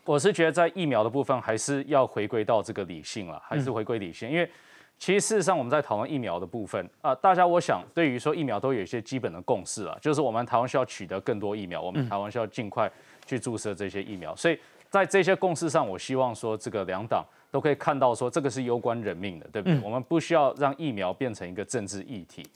[0.05, 4.51] 我是觉得在疫苗的部分还是要回归到这个理性了，还是回归理性，因为
[4.99, 12.91] 其实事实上我们在讨论疫苗的部分啊，大家我想对于说疫苗都有一些基本的共识了，就是我们台湾需要取得更多疫苗，我们台湾需要尽快。
[13.27, 14.59] 去注射这些疫苗，所以
[14.91, 19.81] 在这些共识上，我希望说这个两党都可以看到说这个是攸关人命的，对不对？
[19.81, 22.47] 我们不需要让疫苗变成一个政治议题。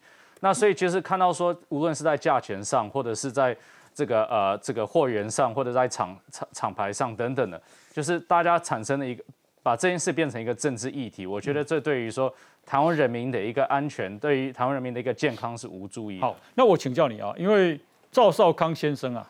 [0.40, 3.56] 那所以就是看到说，无论是在价钱上，或者是在
[3.94, 7.60] 这个呃这个货源上，或者在厂厂厂牌上等等的，
[7.92, 9.24] 就是大家产生了一个
[9.62, 11.24] 把这件事变成一个政治议题。
[11.24, 12.32] 我觉得这对于说
[12.66, 16.20] 台湾人民的一个安全，对于台湾人民的一个健康是无助益。
[16.20, 17.80] 好，那我请教你啊，因为
[18.12, 19.26] 赵少康先生啊。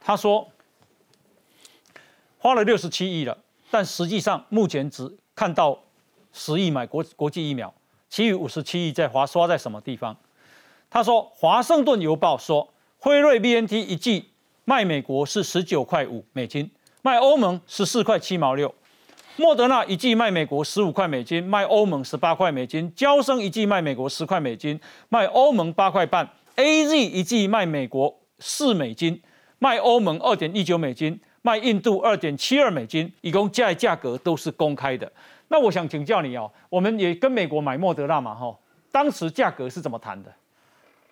[0.00, 0.48] 他说
[2.38, 3.36] 花了六十七亿了，
[3.70, 5.78] 但实际上目前只看到
[6.32, 7.74] 十亿买国国际疫苗，
[8.08, 10.16] 其余五十七亿在花刷在什么地方？
[10.88, 14.30] 他说，《华盛顿邮报》说，辉瑞 BNT 一剂
[14.64, 16.70] 卖美国是十九块五美金，
[17.02, 18.68] 卖欧盟十四块七毛六；
[19.36, 24.80] 莫德纳一剂卖美国十五块美金，卖欧盟十八块美金；交生一剂卖美国十块美金，
[25.10, 29.20] 卖欧盟八块半；AZ 一剂卖美国四美金。
[29.58, 35.10] 卖欧盟二点一九美金，卖印度二点七二美金，一共价价格都是公开的。
[35.48, 38.56] 那我想请教你哦，我们也跟美国买莫德纳嘛，哈，
[38.92, 40.32] 当时价格是怎么谈的？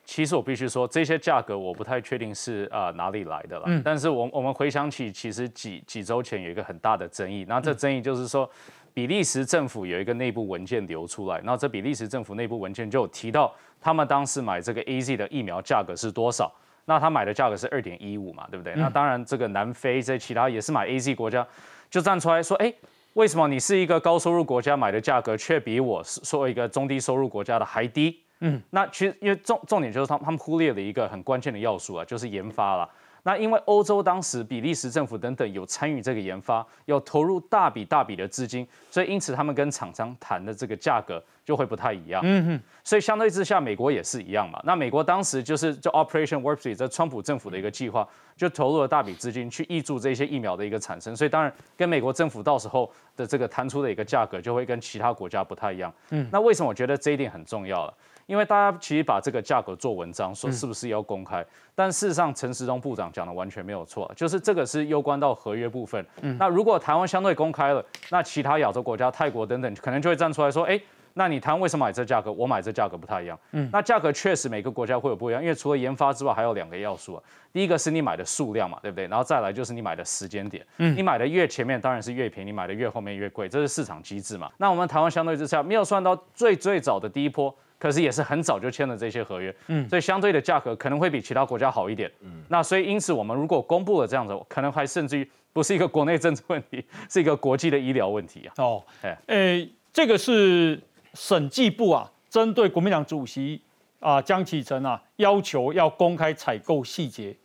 [0.05, 3.65] 其实我必须说，这些价格我不太确定是啊哪里来的了。
[3.67, 3.83] 嗯。
[3.85, 8.49] 但是我我们回想起，其实几几周前有一个很大的争议，那这争议就是说，
[8.95, 16.53] 比利时政府有一个内部文件流出来，那这比利时政府内部文件就有提到，他们当时买这个 A Z 的疫苗价格是多少。
[16.87, 18.73] 那他买的价格是二点一五嘛，对不对？
[18.77, 21.47] 那当然，这个南非这其他也是买 A Z 国家，
[21.91, 22.73] 就站出来说，哎，
[23.13, 28.23] 为什么你是一个高收入国家买的价格，却比我是说一个中低收入国家的还低？
[28.41, 32.89] 嗯，那其实因为重重点就是他他们忽略了一个很关键的要素啊，就是研发了。
[33.27, 42.23] 那因为欧洲当时比利时政府等等有参与这个研发，有投入大笔大笔的资金，所以因此他们跟厂商谈的这个价格就会不太一样。
[42.25, 44.63] 嗯哼，所以相对之下，美国也是一样嘛。
[44.63, 51.17] 那美国当时就是就 Operation Warp Speed，这川普政府的一个计划，就投入了大笔资金去挹注这些疫苗的一个产生。
[51.17, 55.93] 所以当然跟美国政府到时候的这个谈出的一个价格，就会跟其他国家不太一样。
[56.11, 57.95] 嗯，那为什么我觉得这一点很重要了？
[58.27, 61.45] 因为大家其实把这个价格做文章，说是不是要公开？
[61.75, 66.05] 但事实上，陈时中部长讲的完全没有错，就是这个是攸关到合约部分。
[66.39, 70.81] 那如果台湾相对公开了，那其他亚洲国家、泰国等等，可能就会站出来说：哎，
[71.15, 72.33] 那你台湾为什么买这价格？
[72.33, 73.39] 我买这价格不太一样。
[73.53, 77.23] 嗯，那价格确实每个国家会有不一样，因为除了研发之外，还有两个要素啊。
[77.53, 79.07] 第一个是你买的数量嘛，对不对？
[79.07, 80.67] 然后再来就是你买的时间点。
[80.79, 84.51] 嗯，你买的越前面当然是越便宜，你买的越后面越贵，这是市场机制嘛。
[84.57, 87.55] 那我们台湾相对之下没有算到最最早的第一波。
[87.79, 98.55] 可是也是很早就签了这些合约，嗯，所以相对的价格可能会比其他国家好一点，嗯，那所以因此我们如果公布了这样子，可能还甚至于不是一个国内政治问题， 是一个国际的医疗问题啊。
[98.57, 100.81] 哦，哎，诶，这个是
[101.15, 103.61] 审计部啊，针对国民党主席
[104.01, 107.37] 啊江启臣啊要求要公开采购细节，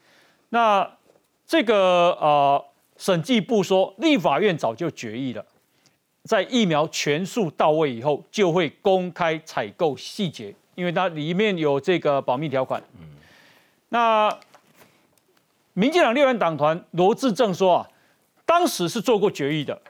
[0.50, 0.90] 那
[1.46, 2.66] 这个呃
[2.98, 5.46] 审计部说，立法院早就决议了。
[6.24, 12.82] 在疫苗全数到位以后，就会公开采购细节，因为它里面有这个保密条款。
[13.00, 13.08] 嗯，
[13.90, 14.40] 那
[15.74, 17.88] 民进党六人党团罗志正说啊，
[18.46, 19.82] 当时是做过决议的，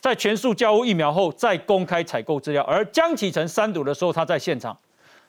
[0.00, 2.62] 在全数交付疫苗后再公开采购资料。
[2.64, 4.76] 而江启臣三读的时候，他在现场，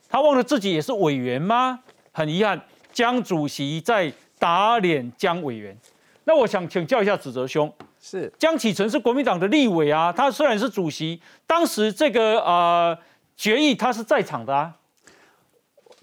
[0.09, 1.79] 他忘了自己也是委员吗？
[2.11, 2.59] 很遗憾，
[2.91, 5.77] 江主席在打脸江委员。
[6.23, 7.71] 那我想请教一下子哲兄。
[8.09, 12.97] 是江启臣是国民党的立委啊，他虽然是主席，当时这个呃
[13.35, 14.73] 决议他是在场的啊。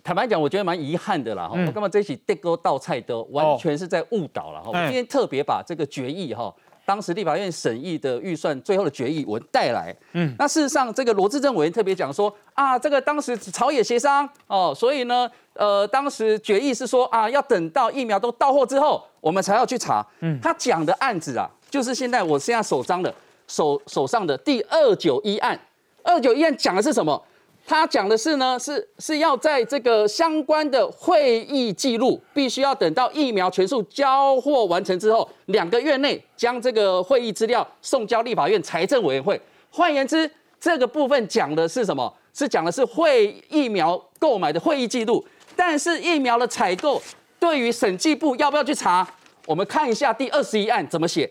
[0.02, 1.48] 坦白讲，我觉得蛮遗憾的啦。
[1.48, 4.62] 哈，我干嘛这起地沟倒菜的，完全是在误导了。
[4.62, 6.54] 哈，我今天特别把这个决议哈。
[6.86, 20.06] 当时立法院审议的预算最后的决议文带来，嗯，那事实上这个罗志政委员特别讲说啊，这个当时朝野协商哦，所以呢，呃，当时决议是说啊，要等到疫苗都到货之后，我们才要去查。
[20.20, 23.12] 嗯，他讲的案子啊，就是现在我现在手上的
[23.46, 25.58] 手手上的第二九一案，
[26.02, 27.20] 二九一案讲的是什么？
[27.66, 39.40] 他讲的是呢，是是要在这个相关的会议记录，必须要等到疫苗全数交货完成之后，两个月内将这个会议资料送交立法院财政委员会。
[39.70, 42.14] 换言之，这个部分讲的是什么？
[42.34, 45.24] 是讲的是会疫苗购买的会议记录。
[45.56, 47.00] 但是疫苗的采购，
[47.40, 49.08] 对于审计部要不要去查？
[49.46, 51.30] 我们看一下第二十一案怎么写，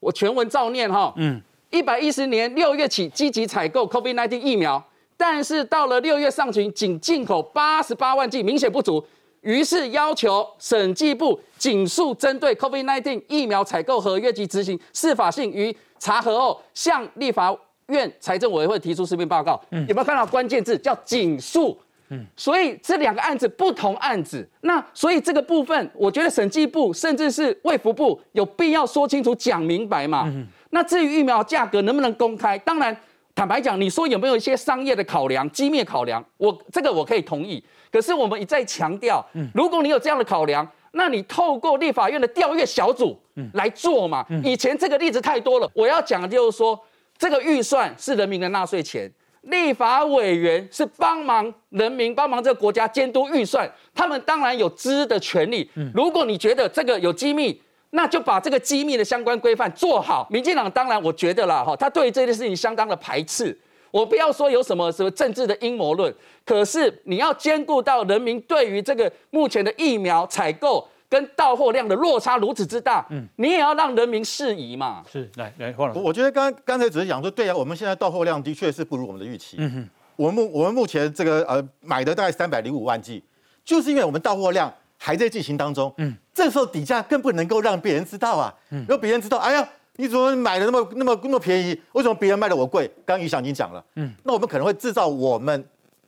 [0.00, 1.12] 我全文照念哈。
[1.16, 4.82] 嗯，一百一十年六月起积极采购 COVID-19 疫苗。
[5.18, 9.04] 但是到了六月上旬，仅进口八十八万剂，明显不足。
[9.40, 17.52] 于是要求审计部紧速针对 COVID-19 疫苗采购合约及执行适法性与查核后，向立法
[17.88, 19.60] 院财政委员会提出书面报告。
[19.70, 21.76] 有没有看到关键字叫紧速？
[22.10, 30.32] 嗯，所以这两个案子不同案子，那所以这个部分，我觉得审计部甚至是卫福部有必要说清楚、讲明白嘛。
[30.70, 32.96] 那至于疫苗价格能不能公开，当然。
[33.38, 36.24] 坦白讲，你说有没有一些商业的考量、机密考量？
[36.38, 37.64] 我这个我可以同意。
[37.88, 39.24] 可是我们一再强调，
[39.54, 43.16] 如果你有这样的考量，那你透过立法院的调阅小组
[43.52, 44.26] 来做嘛。
[44.42, 45.70] 以前这个例子太多了。
[45.72, 46.76] 我要讲的就是说，
[47.16, 49.08] 这个预算是人民的纳税钱，
[49.42, 55.70] 立法委员是帮忙人民、帮忙这个国家监督预算，他们当然有知的权利。
[55.94, 60.26] 如果你觉得这个有机密，那就把这个机密的相关规范做好。
[60.30, 63.58] 民进党当然我觉得啦，哈，他对这件事情相当的排斥。
[63.90, 75.02] 我不要说有什么什么政治的阴谋论，可是你要兼顾到人民对于这个目前的疫苗采购跟到货量的落差如此之大，嗯，你也要让人民适宜嘛。
[75.10, 79.56] 是，来来，黄老师，我觉得刚刚才只是讲说，对啊，我们现在到货量的确是不如我们的预期。
[79.58, 83.24] 嗯哼，我们目我们目前这个呃买的大概三百零五万剂，
[83.64, 84.70] 就是因为我们到货量。
[84.98, 91.80] 还在进行当中，嗯，这时候底价更不能够让别人知道啊，嗯，让别人知道，哎呀，你怎么买的那么那么那么便宜？
[91.92, 92.90] 为什么别人卖的我贵？
[93.06, 95.64] 刚于翔已经讲了，嗯，那我们可能会制造我们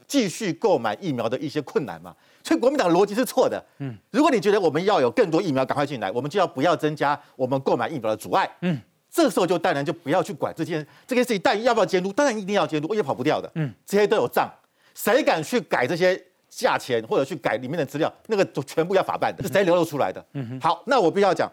[0.09, 8.77] 继续购买疫苗的一些困难嘛，所以国民党逻辑是错的，嗯，如果你觉得我们要有更多疫苗赶快进来，我们就要不要增加我们购买疫苗的阻碍，嗯，
[9.09, 12.13] 这时候就当然就不要去管这件这件事情，但要不要监督？
[12.13, 14.51] 当然一定要监督，也跑不掉的，嗯，这些都有账，
[14.95, 16.21] 谁敢去改这些？
[16.51, 20.23] 价钱或者去改里面的资料，那个都全部要法办的，是谁流露出来的？
[20.61, 21.51] 好，那我必须要讲，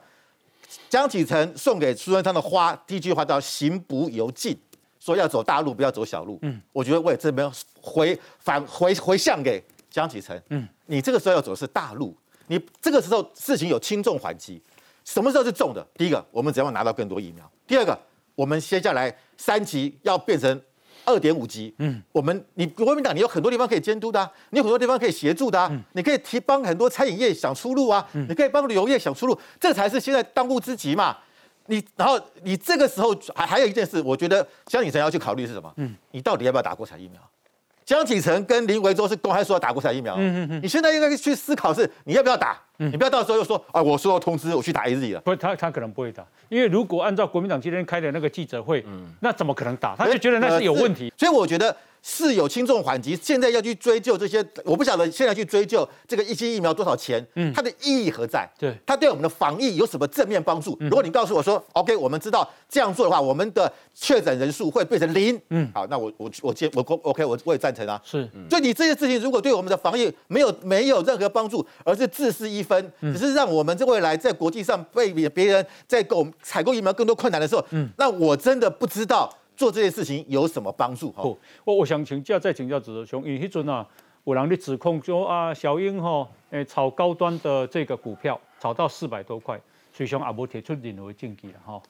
[0.89, 4.57] 江启臣送给苏贞昌的花，第一句话叫“行不由径”，
[4.99, 6.39] 说要走大路，不要走小路。
[6.41, 10.41] 嗯，我觉得我也这边回返回回向给江启臣。
[10.49, 14.59] 嗯，你这个时候要走的是大路，你这个时候事情有轻重缓急，
[15.05, 15.87] 什么时候是重的？
[15.93, 17.95] 第一个，我们只要拿到更多疫苗；第二个，
[18.33, 20.59] 我们接下来三级要变成。
[21.07, 31.17] 二点五级，嗯，我们你国民党你有很多地方可以监督的，你有很多地方可以协助的，你可以提帮很多餐饮业想出路啊，你可以帮旅游业想出路，这才是现在当务之急嘛。
[31.67, 35.73] 你然后你这个时候还还有一件事，我觉得江启臣要去考虑是什么？
[35.77, 37.21] 嗯，你到底要不要打国产疫苗？
[37.87, 46.21] 江启臣跟林维洲是公开说要打国产疫苗，嗯嗯嗯，你现在应该去思考是你要不要打，你不要到时候又说啊，我收到通知我去打 A Z 了，不，他他可能不会打。
[46.49, 48.85] 因为如果按照国民党今天开的那个记者会，
[49.21, 49.95] 那怎么可能打？
[49.95, 51.73] 他就觉得那是有问题，所以我觉得。
[52.09, 58.49] 是有轻重缓急，现在要去追究这些，我不晓得现在去追究这个一剂疫苗多少钱，嗯，它的意义何在？
[58.57, 60.77] 对，它对我们的防疫有什么正面帮助？
[60.79, 68.01] 如果你告诉我说，OK，我们知道这样做的话，我们的确诊人数会变成零，嗯，好，那我我我接我 OK，我我也赞成啊。
[68.05, 79.29] 是，所以你这些事情如果对我们的防疫没有没有任何帮助，而是自私一分，只是让我们这未来在国际上被别人在购采购疫苗更多困难的时候，嗯，那我真的不知道。
[79.57, 81.11] 做这件事情有什么帮助？
[81.11, 81.23] 哈，
[81.65, 83.85] 我我想请教再请教子哲兄，因为迄阵啊，
[84.23, 89.59] 有人的指控说啊，小英哈，诶，炒高端的这个股票，炒到四百多块，
[89.91, 91.81] 所以兄阿伯提出任何禁忌了哈。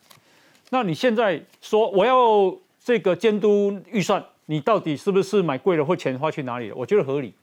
[0.69, 6.75] 那你现在说我要这个监督预算，你到底是不是买贵了或钱花去哪里了？
[6.75, 7.33] 我觉得合理，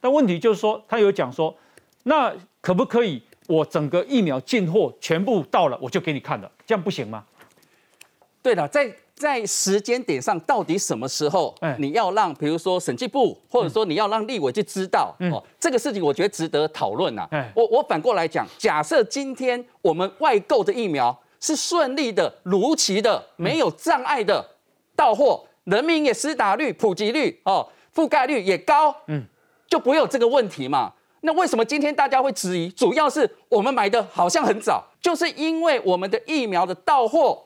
[0.00, 1.52] 但问题就是说，他有讲说，
[2.04, 7.24] 那可不可以我整个疫苗进货全部到了，我就给你看了，这样不行吗？
[8.44, 8.94] 对了，在。
[9.16, 17.24] 在时间点上，到底什么时候你要让，比如说审计部，或者说你要让立委去知道哦，这个事情我觉得值得讨论呐。
[17.54, 24.44] 我我反过来讲，假设今天我们外购的疫苗是顺利的、如期的、没有障碍的
[24.96, 29.24] 到货，人民也施打率、普及率哦、覆盖率也高，嗯，
[29.68, 30.92] 就不会有这个问题嘛。
[31.20, 32.68] 那为什么今天大家会质疑？
[32.70, 37.40] 主要是我们买的好像很早，就是因为我们的疫苗的到货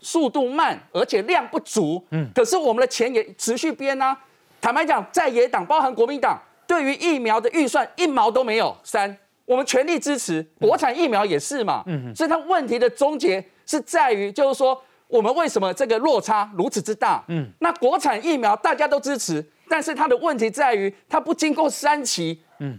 [0.00, 2.04] 速度慢，而且量不足。
[2.10, 4.16] 嗯，可是我们的钱也持续编啊。
[4.60, 8.76] 坦白讲，在野党，包含国民党，对于疫苗的预算一毛都没有。
[8.82, 11.82] 三，我们全力支持国产疫苗也是嘛。
[11.86, 17.22] 嗯，所以它问题的终结是在于，就是说我们为什么这个落差如此之大？
[17.28, 22.42] 嗯，那国产疫苗大家都支持，但是它的问题在于它不经过三期。
[22.58, 22.78] 嗯。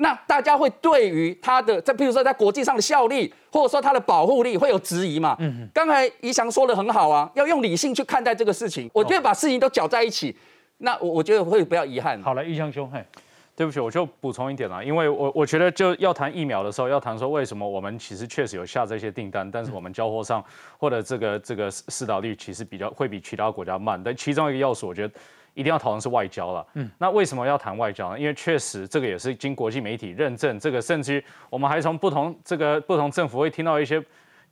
[0.00, 5.36] 那大家会对于它的，在譬如说在国际上的效力，或者说它的保护力会有质疑嘛？
[5.40, 8.88] 嗯，刚才宜祥说的很好啊，要用理性去看待这个事情。
[8.94, 10.36] 我觉得把事情都搅在一起，
[10.78, 12.22] 那我我觉得会比较遗憾。
[12.22, 13.04] 好了，宜祥兄，嘿，
[13.56, 20.44] 对不起，我就补充一点啦，因为我我觉得就要谈疫苗的时候，要谈说为什么我们其实确实有下这些订单，但是我们交货上
[20.78, 24.00] 或者这个这个施导率其实比较会比其他国家慢。
[24.00, 25.14] 但其中一个要素，我觉得。
[25.58, 28.18] 一定要讨论是外交了，嗯，那为什么要谈外交呢？
[28.20, 34.00] 因为确实这个也是经国际媒体认证，这个甚至于我们还从不同这个不同政府会听到一些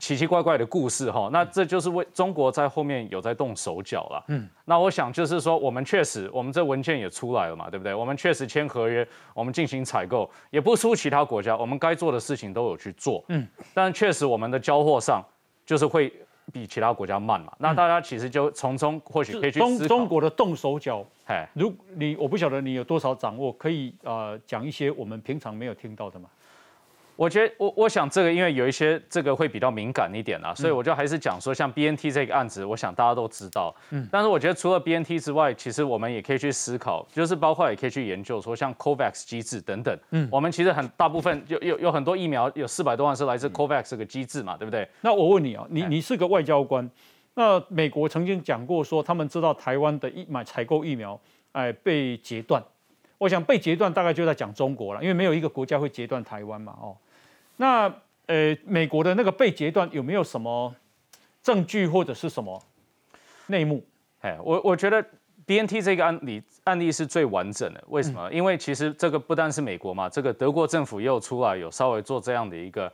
[0.00, 7.94] 奇奇怪怪的故事哈，那这就是为中国在后面有在动手脚了，嗯，那我想就是说我们确实我们这文件也出来了嘛，对不对？
[7.94, 15.24] 我们确实签合约，我们进行采购，也不输其他国家，我们该做的事情都有去做，嗯，但确实我们的交货上
[15.64, 16.12] 就是会。
[16.52, 17.52] 比其他国家慢嘛？
[17.58, 26.28] 那大家其实就从中或许可以去中中国的动手脚，哎，如你我不晓得你有多少掌握，可以呃讲一些我们平常没有听到的吗？
[27.16, 33.74] 我觉得我我想这个，因为有一些这个会比较敏感一点啊，所以我就还是讲说，像 B N T 这个案子，我想大家都知道。
[33.90, 34.06] 嗯。
[34.12, 39.98] 但是我觉得除了 B N T 之外，其实我们也可以去思考，就是包括也可以去研究说，像 COVAX 机制等等。
[40.10, 40.28] 嗯。
[40.30, 44.86] 我们其实很大部分有有有很多疫苗，有四百多万是来自 COVAX 这个机制嘛，对不对？
[45.00, 46.88] 那我问你啊，你你是个外交官，
[47.34, 51.18] 那美国曾经讲过说，他们知道台湾的疫买采购疫苗，
[51.52, 52.62] 哎被截断。
[53.18, 56.94] 我想被截断大概就在讲中国了，因为没有一个国家会截断台湾嘛，哦。
[57.56, 57.92] 那
[58.26, 60.74] 呃，美国的那个被截断有没有什么
[61.42, 62.60] 证据或者是什么
[63.46, 63.84] 内幕？
[64.20, 65.00] 哎，我我觉得
[65.44, 67.82] B N T 这个案例案例是最完整的。
[67.88, 68.28] 为什么？
[68.32, 72.92] 因为其实这个不单是美国嘛，这个德国政府又出来有稍微做这样的一个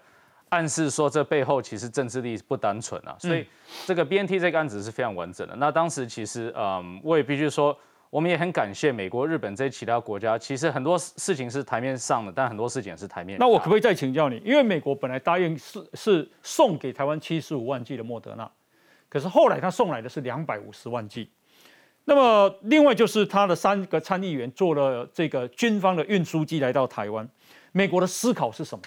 [0.51, 3.17] 暗示，说这背后其实政治力不单纯啊。
[3.19, 3.47] 所以
[3.87, 5.57] 这个 B N T 这个案子是非常完整的。
[5.57, 7.77] 那当时其实嗯，我也必须说。
[8.13, 10.37] 我们也很感谢美国、日本这些其他国家。
[10.37, 13.39] 其实很多事情是台面上的，但很多事情是台面。
[13.39, 14.37] 那我可不可以再请教你？
[14.45, 18.47] 因为美国本来答应是是送给台湾七十五万剂的莫德纳，
[19.09, 21.31] 可是后来他送来的是两百五十万剂。
[22.05, 27.27] 那么另外就是他的三个参议员做了这个军方的运输机来到台湾。
[27.73, 28.85] 美国的思考是什么？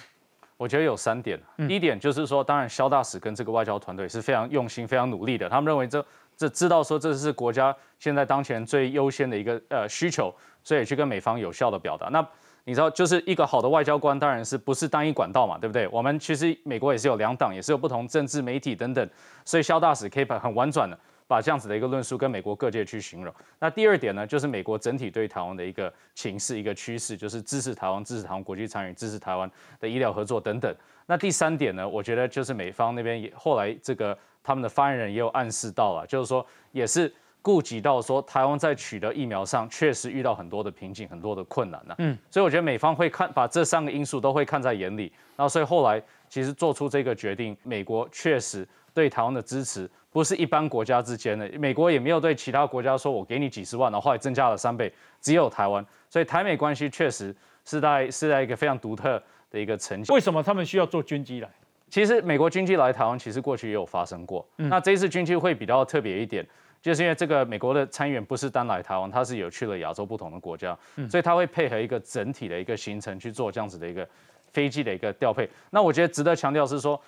[0.56, 1.36] 我觉得有三点。
[1.66, 5.48] 第一点就是说，当然肖大使跟这个外交团队是非常用心、非常努力的。
[5.48, 6.06] 他们认为这。
[6.36, 12.08] 这知道说这是国家现在当前最优先的一个呃需求，所以去跟美方有效的表达。
[12.08, 12.26] 那
[12.64, 15.86] 你知道，就是一个好的外交官，当然是不是单一管道嘛，对不对？
[15.88, 19.08] 我们其实美国也是有两党，也是有不同政治媒体等等，
[19.44, 23.34] 所以肖大使可以把很婉转的把这样子的一个论述跟美国各界去形容。
[23.58, 29.50] 那第二点呢，就是美国整体对台湾的一个情势、一个趋势，就是支持台湾、支持台湾国际参与、支持台湾
[29.80, 30.74] 的医疗合作等等。
[31.06, 34.16] 那第三点呢，我觉得就是美方那边也后来这个。
[34.46, 37.12] 他们的发言人也有暗示到了，就是说也是
[37.42, 41.92] 顾及到说台湾在取得疫苗上确实遇到很多的瓶颈、很多的困难呢。
[41.98, 48.64] 嗯，所以我觉得美方会看把这三个因素都会看在眼里，然后所以后来其实做出这个决定，美国确实
[48.94, 54.90] 对台湾的支持不是一般国家之间的，美国也没有对其他国家说我给你几十万，然后后来增加了三倍，
[55.20, 57.36] 只有台湾，所以台美关系确实
[57.66, 60.10] 是在是在一个非常独特的一个成绩。
[60.10, 61.50] 为什么他们需要做军机来？
[61.90, 64.42] 其实美国军机来台湾，其实过去也有发生过。
[64.56, 66.42] 那这一次军机会比较特别一点，
[66.80, 70.74] 就是因为这个美国的参议员不是单来台湾，他是有去了亚洲不同的国家，
[71.10, 74.08] 所以他会配合一个整体的一个行程去做这样子的一个
[74.54, 75.46] 飞机的一个调配。
[75.68, 76.98] 那我觉得值得强调是说，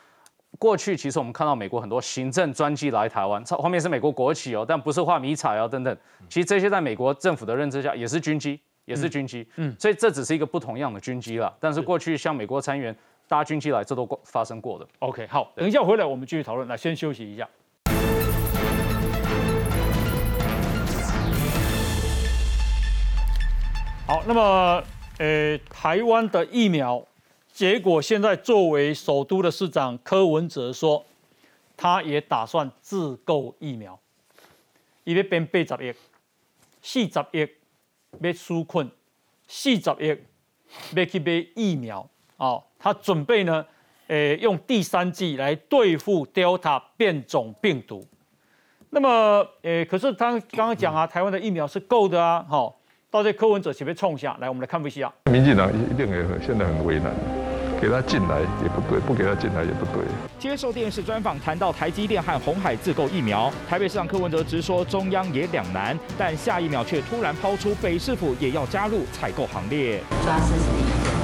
[0.59, 5.97] 过去其实我们看到美国很多行政专机来台湾，后面是美国国旗哦，但不是画迷彩哦等等。
[6.29, 9.47] 其实这些在美国政府的认知下也是军机，也是军机。
[9.57, 11.55] 嗯，所以这只是一个不同样的军机了。
[11.61, 12.97] 但是过去像美国参议员。
[13.31, 14.89] 搭军机来，这都发生过的。
[15.01, 16.67] OK，好，等一下回来我们继续讨论。
[16.67, 17.47] 那先休息一下。
[24.07, 24.83] 好，那么，
[25.19, 27.05] 呃，台湾的疫苗，
[27.59, 31.05] 结果现在作为首都的市长柯文哲说，
[31.77, 33.99] 他也打算自购疫苗，
[35.03, 35.93] 伊要变八十亿、
[36.81, 37.49] 四十亿
[38.21, 38.89] 要纾困，
[39.49, 40.17] 四十亿
[40.95, 42.09] 要去买疫苗。
[42.37, 43.67] 哦，他准备呢，
[44.07, 48.07] 诶，用第三季来对付 Delta 变种病毒。
[48.91, 52.79] 那么，诶，可是他刚刚讲啊，台湾的疫苗是够的啊，好，
[53.11, 54.49] 到这柯文哲前面冲下来？
[54.49, 55.13] 我们来看一下。
[55.25, 57.13] 民进党一定也现在很为难，
[57.81, 60.03] 给他进来也不对，不给他进来也不对。
[60.39, 70.01] 接受电视专访谈到台积电和红海自购疫苗，台北市长柯文哲直说中央也两难，但下一秒却突然抛出北市府也要加入采购行列。
[70.25, 70.83] 抓四十亿，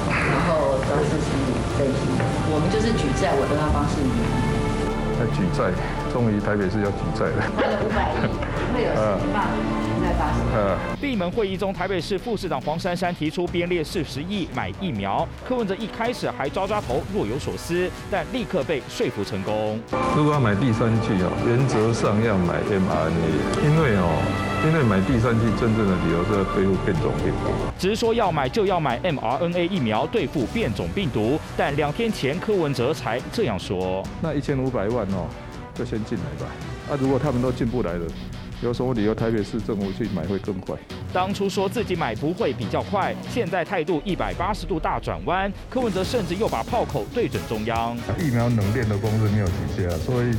[0.09, 2.07] 然后抓四十亿飞机，
[2.51, 4.11] 我们就是举债，我都要帮市民。
[5.19, 5.71] 在举债，
[6.13, 7.43] 终于台北市要举债了。
[7.55, 8.31] 花了五百亿，
[8.75, 8.91] 会有
[11.01, 15.27] 闭门会议中，台北市副市长黄珊珊提出编列四十亿买疫苗。
[15.47, 19.81] 柯文哲一开始还抓抓头，若有所思，但立刻被说服成功。
[20.17, 24.23] 如果要买第三剂啊，原则上要买 mRNA，因为哦，
[24.65, 27.51] 因为买第三剂真正的理由是要对付变种病毒。
[27.79, 34.03] 只是说要买就要买 mRNA 疫苗对付变种病毒，但两天前柯文哲才这样说。
[34.23, 35.27] 那一千五百万哦，
[35.75, 36.51] 就先进来吧。
[36.91, 38.07] 啊，如果他们都进不来了。
[38.63, 40.77] 有什么理由台北市政府去买会更快？
[41.13, 45.53] 当初说自己买不会比较快，现在态度一百八十度大转弯。
[45.69, 47.97] 柯文哲甚至又把炮口对准中央。
[48.19, 50.31] 疫苗冷链的公司没有极限啊，所以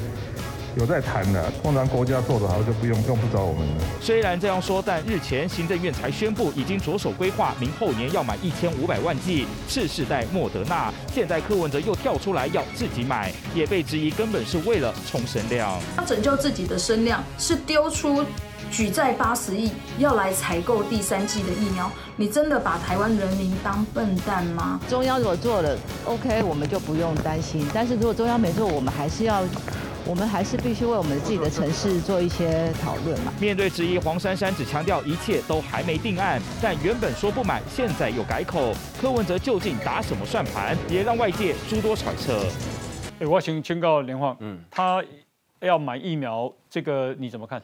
[0.78, 1.52] 有在谈的。
[1.64, 3.84] 通常国家做得好就不用用不着我们了。
[4.02, 10.94] 虽然这样说，但日前行政院才宣布已经着手规划，明后年要买一千五百万剂次世代莫德纳。
[11.14, 15.80] 现在柯文哲又跳出来要自己买，也被质疑根本是为了冲声量。
[15.96, 18.24] 他拯救自己的声量，是丢出
[18.72, 21.90] 举债八十亿要来采购第三季的疫苗。
[22.18, 24.80] 你真的把台湾人民当笨蛋吗？
[24.90, 27.66] 中央如果做了，OK，我们就不用担心。
[27.74, 29.44] 但是如果中央没做，我们还是要。
[30.08, 33.34] 我们还是必须为我们自己的城市做一些讨论嘛。
[33.42, 38.72] 面对质疑，黄珊珊只强调一切都还没定案，但原本说不买，现在又改口。
[39.02, 42.46] 柯文哲究竟打什么算盘，也让外界诸多揣测。
[43.20, 45.04] 哎，我请请告连晃，嗯，他
[45.62, 47.60] 要买疫苗，这个你怎么看？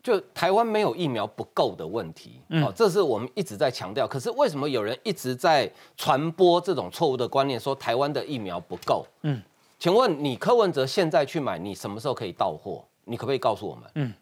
[0.00, 4.06] 就台湾没有疫苗不够的问题，哦，这是我们一直在强调。
[4.06, 9.04] 可是为什么有人一直在传播这种错误的观念，说台湾的疫苗不够？
[9.22, 9.42] 嗯。
[9.78, 12.84] 请问你柯文哲现在去买，你什么时候可以到货？
[13.04, 13.84] 你可不可以告诉我们？
[13.94, 14.12] 嗯，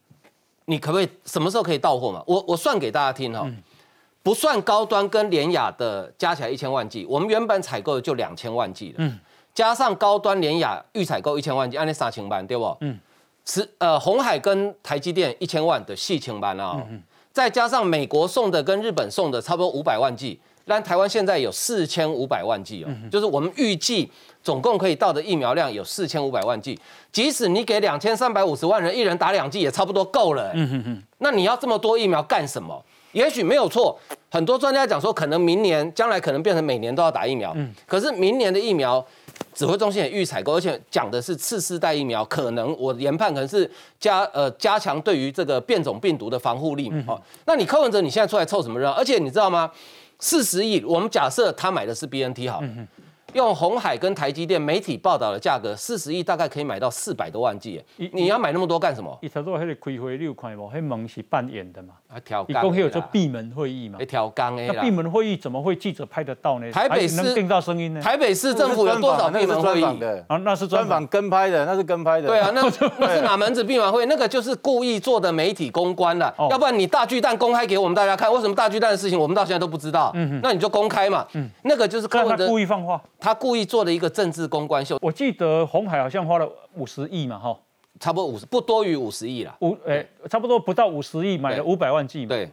[0.67, 2.23] 你可不可以什么时候可以到货嘛？
[2.27, 3.51] 我我算给大家听哈，
[4.23, 9.19] 不算高端跟联雅的加起来一千万剂，我们原本采购的就两千万剂了，嗯，
[9.55, 12.77] 加上高端联雅预采购一千万剂，按那三千万对不？
[12.81, 12.99] 嗯，
[13.45, 16.87] 是呃红海跟台积电一千万的四千万啊，
[17.33, 20.39] 再加上美国送的跟日本送的差不多五百万剂。
[20.69, 24.11] 但台湾现在有四千五百万剂哦，就是我们预计
[24.47, 26.79] 总共可以到的疫苗量有四千五百万剂。
[27.11, 30.53] 即使你给两千三百五十万人一人打两剂，也差不多够了。
[30.55, 31.03] 嗯哼哼。
[31.19, 32.81] 那你要这么多疫苗干什么？
[33.11, 33.99] 也许没有错，
[34.31, 37.53] 很多专家讲说，可能明年将来可能变成每年都要打疫苗。
[37.57, 37.75] 嗯。
[37.89, 39.05] 可是明年的疫苗，
[39.53, 43.69] 指挥中心也预采购，而且讲的是次世代疫苗，可能我研判可能是
[43.99, 46.89] 加呃加强对于这个变种病毒的防护力。
[47.09, 47.21] 哦。
[47.47, 48.93] 那你柯文哲你现在出来凑什么热闹？
[48.93, 49.69] 而且你知道吗？
[50.21, 52.63] 四十亿，我们假设他买的是 BNT 好，
[53.33, 57.83] 用红海跟台积电媒体报道的价格，四十亿大概可以买到四百多万剂。
[58.13, 59.17] 你要买那么多干什么？
[59.21, 60.71] 一头多还得开会你有看无？
[60.73, 61.95] 那门是扮演的嘛？
[62.09, 63.99] 啊，调一共还有做闭门会议嘛？
[64.01, 64.71] 一条钢诶。
[64.73, 66.71] 那闭门会议怎么会记者拍得到呢？
[66.71, 68.01] 台北市能听到声音呢？
[68.01, 70.25] 台北市政府有多少闭门会议的？
[70.29, 72.29] 啊，那是专访跟拍的，那是跟拍的。
[72.29, 72.63] 对啊，那
[72.99, 74.07] 那是哪门子闭门会？
[74.07, 76.33] 那个就是故意做的媒体公关了。
[76.51, 80.13] 要不然你大巨蛋公开给我们大家看，为什么大巨蛋的事情我们到现在都不知道？
[80.15, 81.27] 嗯那你就公开嘛。
[81.35, 81.51] 嗯。
[81.63, 84.99] 那个就是柯文哲故意放话，他故意做了一个政治公关秀。
[85.01, 87.59] 我记得红海好像花了五十亿嘛，哈，
[87.99, 89.57] 差不多五十，不多于五十亿啦。
[89.61, 92.29] 五，哎，差不多不到五十亿买了五百万剂嘛。
[92.29, 92.49] 对。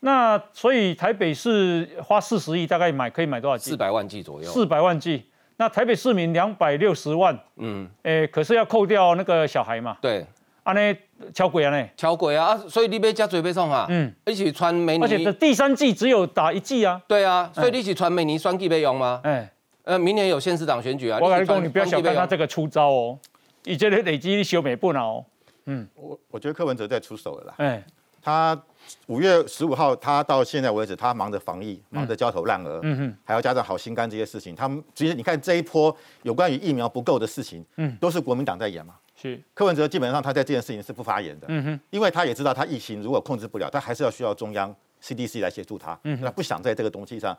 [0.00, 3.70] 那所以台北市花四十亿，大概买可以买多少剂？
[3.70, 4.48] 四百万剂左右。
[4.48, 5.24] 四百万剂，
[5.56, 9.96] 那台北市民两百六十万，嗯，哎，可是要扣掉那个小孩嘛？
[10.00, 10.24] 对。
[10.62, 10.96] 安尼
[11.32, 11.88] 超贵啊呢？
[11.96, 12.48] 超贵啊！
[12.48, 13.86] 啊，所以你别加嘴别送啊。
[13.88, 14.14] 嗯。
[14.26, 15.02] 一起穿美尼。
[15.02, 17.00] 而且第三季只有打一季啊。
[17.08, 19.20] 对啊，所以你一起穿美尼双季备用吗？
[19.24, 19.50] 哎。
[19.88, 21.18] 呃，明年有县市长选举啊。
[21.18, 23.18] 我跟你讲，你不要小看他这个出招哦，
[23.64, 25.24] 以前的累积修美不恼。
[25.64, 25.88] 嗯。
[25.94, 27.54] 我我觉得柯文哲在出手了啦。
[27.56, 27.82] 哎。
[28.20, 28.60] 他。
[29.06, 34.54] 五月十五号，他到现在为止，他忙着防疫，忙着焦头烂额，嗯哼，还要加上好心肝这些事情。
[34.54, 38.94] 他们其实你看这一波有关于疫苗不够的事情，嗯，都是国民党在演嘛。
[39.14, 47.36] 是柯文哲基本上他在这件事情是不发言的，嗯哼，因为他也知道他疫情如果控制不了，他还是要需要中央 CDC 来协助他，嗯，他不想在这个东西上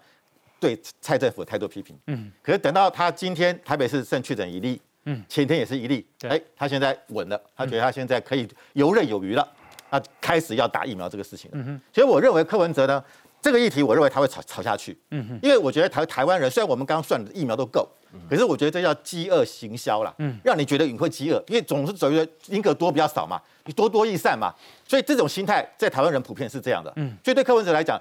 [0.59, 9.47] 对蔡政府太多批评，嗯，可是等到他今天台北市正确诊一例，嗯，前天也是一例，哎，他现在稳了，他觉得他现在可以游刃有余了。
[9.91, 13.03] 他开始要打疫苗这个事情，嗯所以我认为柯文哲呢，
[13.41, 17.89] 这个议题我认为他会吵吵下去，嗯哼，因为我觉得台台湾人虽然我们刚刚算的疫苗都够，
[18.29, 24.53] 可是我觉得这叫饥饿行销啦，嗯，让你觉得你会饥饿，因为总是觉得宁可多比较少嘛，你多多益善嘛，
[24.87, 27.99] 所以这种心态在台湾人普遍是这样的，嗯，所以对柯文哲来讲，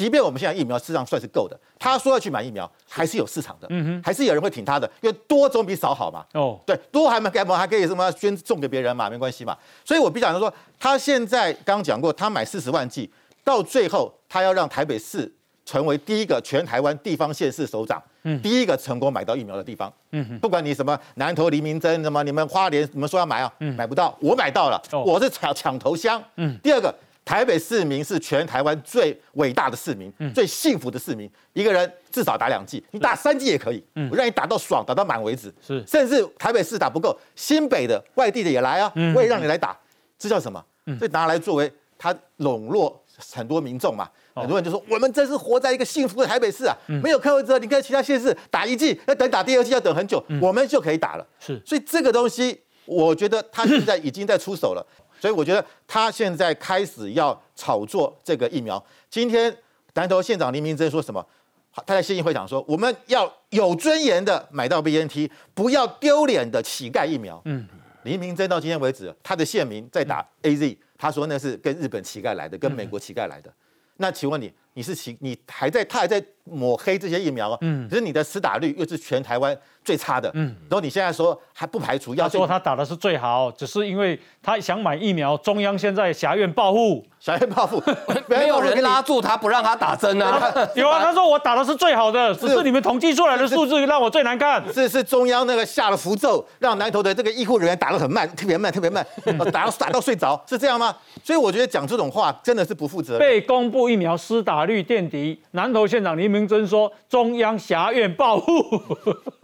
[0.00, 6.24] 即便我们现在疫苗市场算是够的，他说要去买疫苗，还是有市场的，嗯哼，还是有人会挺他的，因为多总比少好嘛。
[6.32, 9.54] 哦，对，多还没该还可以什么捐送给别人嘛，没关系嘛。
[9.84, 13.12] 所以我比较说，他现在刚刚讲过，他买四十万剂，
[13.44, 15.30] 到最后他要让台北市
[15.66, 26.94] 成为第一个全台湾地方县市首长，嗯，第一个成功买到疫苗的地方，嗯哼，不管你什么南投黎明针什么，你们花莲你们说要买啊，嗯，买不到，我买到了，我是抢抢头香，嗯，第二个。
[27.30, 31.30] 台北市民是全台湾最伟大的市民，最幸福的市民。
[31.52, 33.80] 一个人至少打两剂，你打三剂也可以。
[34.10, 35.54] 我让你打到爽，打到满为止。
[35.64, 39.78] 是，甚至台北市打不够，新北的、外地的也来啊，我也让你来打。
[40.18, 40.60] 这叫什么？
[40.98, 43.00] 这拿来作为他笼络
[43.32, 44.10] 很多民众嘛。
[44.34, 51.24] 很多人就说，我们真是活在一个幸福的台北市啊，没有柯文哲，你看其他县市打一剂要等打第二剂要等很久，我们就可以打了。
[51.38, 54.84] 是，所以这个东西，我觉得他现在已经在出手了。
[55.20, 58.82] 所以我觉得他现在开始要炒作这个疫苗。
[59.10, 59.54] 今天
[59.94, 61.24] 南投县长林明珍说什么？
[61.72, 67.40] 他在县议会讲说，我们要有尊严的买到 BNT，不要丢脸的乞丐疫苗。
[67.44, 67.64] 嗯，
[68.02, 73.52] 林明珍到今天为止，他的县民在打 AZ，他说那是跟日本乞丐来的，跟美国乞丐来的。
[73.98, 77.56] 那请问你，你是乞，你还在他还在抹黑这些疫苗？
[77.60, 79.56] 嗯，可是你的施打率又是全台湾。
[79.82, 87.82] 最差的，嗯，然后你现在说还不排除要说他打的是最好，只是因为他想买疫苗，中央现在狭院报复，狭院报复，
[88.28, 90.52] 没有人拉住他不让他打针啊？
[90.76, 94.62] 有啊，他说我打的是最好的，只是你们统计出来的数字让我最难看。
[94.70, 99.04] 是是中央那个下了符咒，让南投的这个医护人员打得很慢，特别慢，特别慢，
[99.50, 100.94] 打到打到睡着，是这样吗？
[101.24, 103.18] 所以我觉得讲这种话真的是不负责。
[103.18, 108.96] 被公布疫苗施打律垫底，南投县长林明珍说中央辖院报复。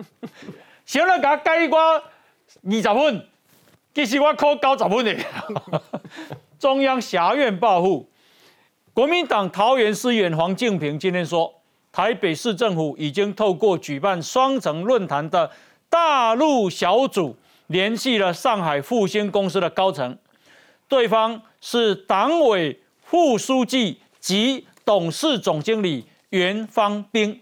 [0.87, 2.03] 行了，给他盖一瓜二
[2.71, 3.27] 十分，
[3.95, 5.17] 其实我考九十分的。
[6.59, 8.09] 中央辖院报复，
[8.95, 11.53] 国民党桃园市议员黄敬平今天说，
[11.93, 15.51] 台北市政府已经透过举办双城论坛的
[15.91, 17.37] 大陆小组
[17.67, 20.17] 联系了上海复兴公司的高层，
[20.89, 27.39] 对方是党委副书记及董事总经理袁方斌，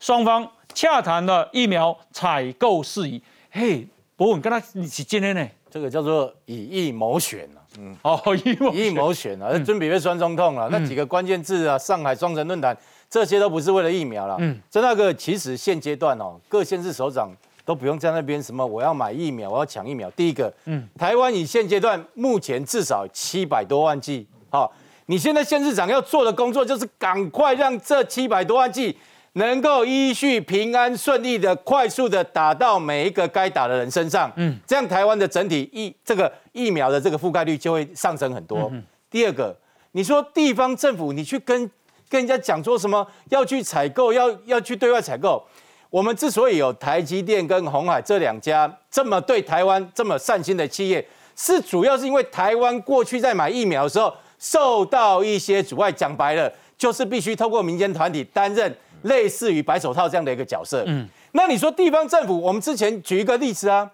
[0.00, 0.48] 双方。
[0.72, 3.22] 洽谈了疫苗采购事宜。
[3.48, 3.86] 嘿，
[4.16, 7.62] 博文跟他一起今天呢，这个叫做以疫谋选啊。
[7.78, 10.68] 嗯，哦，以疫谋选啊，那准备被酸中痛了。
[10.70, 12.76] 那几个关键字啊，上海双城论坛，
[13.08, 14.36] 这些都不是为了疫苗了。
[14.40, 17.30] 嗯，这那个其实现阶段哦，各县市首长
[17.64, 20.10] 都不用在那边什么，我要买疫苗，我要抢疫苗。
[20.10, 24.26] 第一个，嗯，台湾以现阶段目前至少七百多万剂。
[24.50, 24.72] 好，
[25.06, 28.96] 你现在县市长要做的工作就是赶快让这七百多万剂。
[29.36, 38.70] 能够依序平安顺利的快速的打到每一个该打的人身上，嗯，这样台湾的整体疫这个疫苗的这个覆盖率就会上升很多。
[39.10, 39.52] 第二个，
[39.90, 41.68] 你说地方政府你去跟
[42.08, 45.44] 跟人家讲说什么要去采购，要要去对外采购，
[45.90, 54.14] 我们之所以有台积电跟红海这两家这么对台湾这么善心的企业，是主要是因为台湾过去在买疫苗的时候
[54.44, 58.76] 受到一些阻碍，讲白了就是必须透过民间团体担任。
[59.04, 63.90] 类似于白手套这样的一个角色，嗯，那你说地方政府，我们之前举一个例子啊，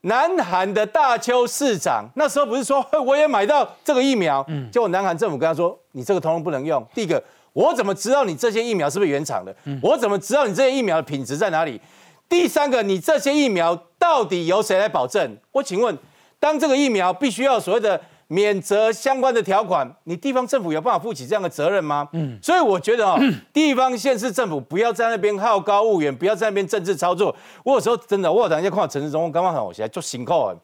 [0.00, 6.82] 南韩的大邱市长那时候不是说我也买到这个疫苗，嗯，结果南韩政府跟他说，你这个通通不能用。
[6.94, 7.22] 第一个，
[7.52, 9.54] 我怎么知道你这些疫苗是不是原厂的？
[9.82, 11.78] 我怎么知道你这些疫苗的品质在哪里？
[12.26, 15.36] 第三个，你这些疫苗到底由谁来保证？
[15.52, 15.94] 我请问，
[16.38, 18.00] 当这个疫苗必须要所谓的。
[18.32, 22.08] 免责相关的条款，你地方政府有办法负起这样的责任吗？
[22.12, 23.18] 嗯，所以我觉得哦，
[23.52, 27.34] 地方县市政府不要在那边好高骛远，不要在那边政治操作。
[27.64, 30.54] 我有时候真的，我等一下看陈世忠，我刚刚好，我现在做辛苦啊。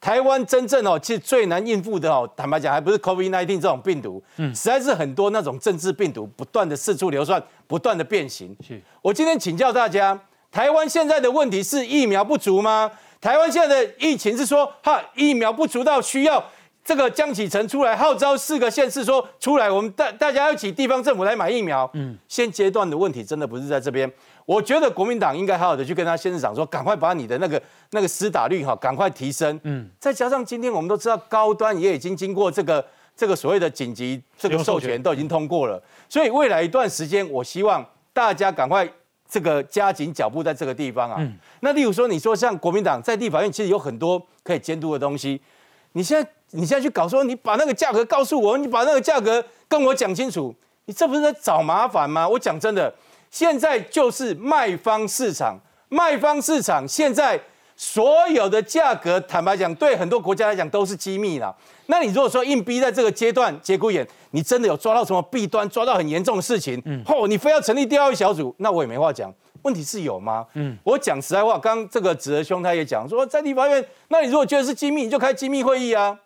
[0.00, 8.56] 台湾真正哦，其实最难应付的哦，坦白讲，还不是 COVID-19 这种病毒，嗯，实在是很多那种政治病毒不断的四处流窜，不断的变形。
[8.64, 10.16] 是，我今天请教大家，
[10.52, 12.88] 台湾现在的问题是疫苗不足吗？
[13.20, 16.44] 台湾现在的疫情是说，哈，疫苗不足到需要。
[16.86, 21.90] 这个江启臣出来号召四个县市说出来，我们大大家要请地方政府来买疫苗。
[21.94, 24.10] 嗯，现阶段的问题真的不是在这边。
[24.44, 27.60] 我觉得国民党应该好好的去跟他县市长说，赶快把你的那个
[27.90, 29.58] 那个施打率哈，赶快提升。
[29.64, 38.88] 嗯，再加上今天我们都知道高端也已经经过这个这个所谓的紧急这个授权都已经通过了，所以未来一段时间，我希望大家赶快
[39.28, 41.20] 这个加紧脚步在这个地方啊。
[41.58, 45.42] 那例如说，你说像国民党在立法院其实有很多可以监督的东西，
[45.90, 46.30] 你现在。
[46.52, 52.28] 你现在去搞说，你把那个价格告诉我，你把那个价格跟我讲清楚，你这不是在找麻烦吗？
[52.28, 52.94] 我讲真的，
[53.30, 57.40] 现在就是卖方市场，卖方市场现在
[57.76, 61.54] 所有的价格，坦白讲，对很多国家来讲都是机密啦。
[61.86, 69.32] 那你如果说硬逼在这个阶段节骨眼，你真的有抓到什么弊端，抓到很严重的事情，哦，你非要成立第二位小组，那我也没话讲。
[69.62, 70.46] 问题是有吗？
[70.54, 76.16] 嗯，我讲实在话，刚这个子儿兄他也讲说，在立法院，那你如果觉得是机密，你就开机密会议啊。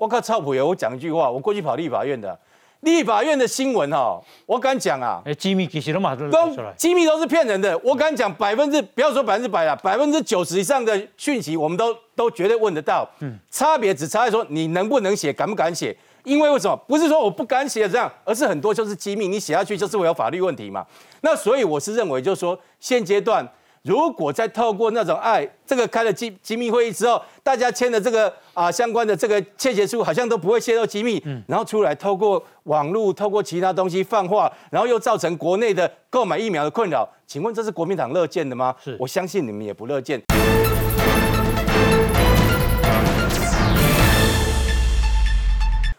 [0.00, 0.66] 我靠，操普油！
[0.66, 2.38] 我讲一句话，我过去跑立法院的。
[2.80, 7.76] 立法院的新闻哈，我敢讲啊，哎，机密其实都马上都机密都是骗人的。
[7.80, 13.06] 我敢讲百分之不要说百分之百了，百分之九十以上的讯息，我们都都绝对问得到。
[13.18, 15.94] 嗯，差别只差在说你能不能写，敢不敢写。
[16.24, 16.74] 因为为什么？
[16.88, 20.86] 不是说我不敢写这样，而是很多就是机密，你写下去就是会有法律问题嘛。
[21.20, 23.46] 那所以我是认为，就是说现阶段。
[23.82, 38.76] 如果再透过那种爱，这个开了机机密会议之后，大家签的这个啊相关的这个窃结书，好像都不会泄露机密，嗯，然后出来透过网络、透过其他东西泛化，然后又造成国内的购买疫苗的困扰，请问这是国民党乐见的吗？
[38.84, 40.20] 是，我相信你们也不乐见。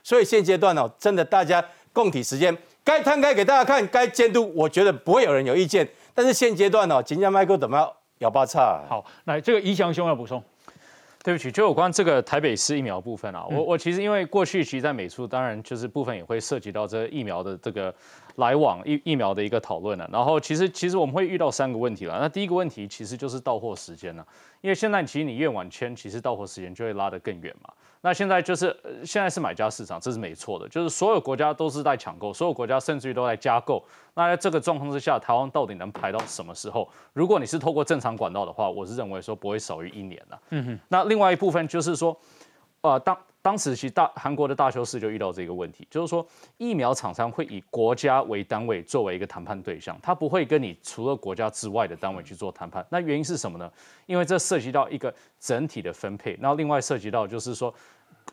[0.04, 5.90] 所以现阶段哦，真的大家共体时间，该摊开给大家看，该监督，我觉得不会有人有意见。
[6.14, 7.92] 但是现阶段呢，金价麦克怎么样？
[8.20, 8.84] 咬八叉。
[8.88, 10.44] 好，来这个宜祥兄要补充。
[11.24, 17.94] 对不起，就有关这个台北市疫苗部分啊，我我其实因为过去其实在美术，当然就是部分也会涉及到这疫苗的这个
[18.38, 20.10] 来往疫疫苗的一个讨论了。
[20.12, 22.18] 然后其实其实我们会遇到三个问题了。
[22.20, 24.26] 那第一个问题其实就是到货时间了，
[24.62, 27.72] 因为现在其实你越晚签，其实到货时间就会拉得更远嘛。
[28.02, 28.76] 那现在就是
[29.06, 33.84] 现在是买家市场，这是没错的，就是所有国家都是在抢购，所有国家甚至于都在加购。
[34.16, 36.90] 那在这个状况之下，台湾到底能排到什么时候？
[37.14, 40.42] 如果你是透过正常管道的话，我是认为说不会少于一年了。
[40.50, 40.80] 嗯哼。
[40.88, 42.18] 那另外一部分就是说，
[42.82, 46.26] 呃，当当时其实大韩国的大修士就遇到这个问题，就是说
[46.58, 52.86] 疫苗厂商会以国家为单位作为一个谈判对象，他不会跟你除了国家之外的单位去做谈判。
[52.90, 53.72] 那原因是什么呢？
[54.06, 57.74] 因为这涉及到一个整体的分配，那另外涉及到就是说。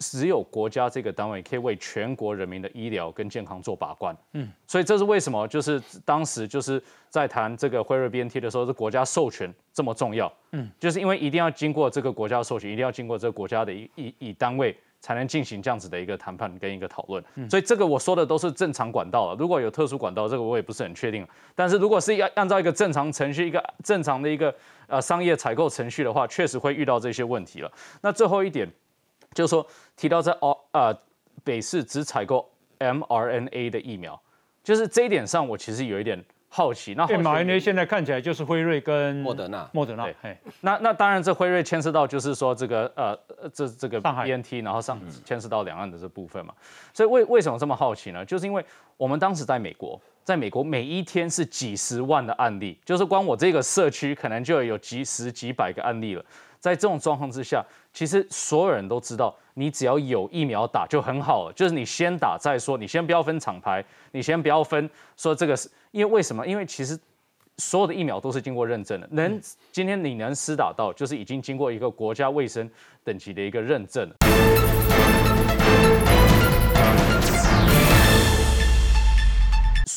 [0.01, 5.49] 只有国家这个单位可以为全国人民的医疗跟健康做把关，嗯，所以这是为什么？
[5.49, 19.37] 就是当时就是在谈这个辉瑞 BNT 的时候，是国家授权这么重要，嗯，就是因为一定要经过这个国家授权，一定要经过这个国家的以以以单位才能进行这样子的一个谈判跟一个讨论，所以这个我说的都是正常管道了。
[19.39, 21.27] 如果有特殊管道，这个我也不是很确定。
[21.55, 24.55] 但是如果是要按照一个正常程序，一个正常的一个
[24.87, 27.73] 呃商业采购程序的话，确实会遇到这些问题了。
[28.01, 28.69] 那最后一点。
[29.35, 30.93] 就是说，提到在哦呃
[31.45, 34.19] 北市只采购 mRNA 的疫苗，
[34.65, 36.19] 就是这一点上，我其实有一点
[36.49, 36.95] 好奇。
[36.95, 40.05] 那 mRNA 现在看起来就是辉瑞跟莫德纳，莫德纳。
[40.23, 43.17] 对，那那当然，这辉瑞牵涉到就是说这个呃
[43.53, 46.55] 这这个 BNT，然后上牵涉到两岸的这部分嘛。
[46.93, 48.25] 所以为为什么这么好奇呢？
[48.25, 48.65] 就是因为
[48.97, 56.25] 我们当时在美国，在美国每一天是几十万的案例，就是光我这个社区可能就有几十几百个案例了。
[56.59, 57.65] 在这种状况之下，
[57.99, 61.53] 其实所有人都知道，你只要有疫苗打就很好了。
[61.53, 66.47] 就是你先打再说，你先不要分厂牌，你先不要分说这个是因为为什么？
[66.47, 66.97] 因为其实
[67.57, 69.41] 所有的疫苗都是经过认证的，能
[69.73, 72.71] 今天你能施打到，就是已经经过一个国家卫生
[73.03, 74.09] 等级的一个认证。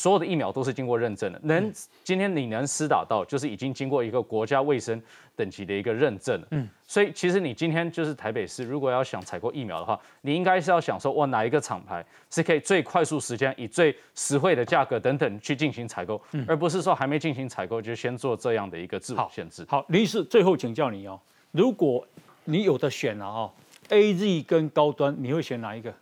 [0.02, 1.72] 所有的疫苗都是经过认证的，能
[2.02, 5.00] 今天你能施打到，就是已经经过一个国家卫生
[5.36, 6.48] 等级的一个认证了。
[6.50, 19.64] 嗯，所以其实你今天就是台北市，如果要想采购疫苗的话，你应该是要想说，哇，哪一个厂牌是可以最快速时间以最实惠的价格等等去进行采购，而不是说还没进行采购就先做这样的一个自我限制。
[19.68, 21.16] 好，林医师，最后请教你哦，
[21.52, 22.04] 如果
[22.42, 23.52] 你有的选了哈
[23.90, 25.94] ，A Z 跟高端，你会选哪一个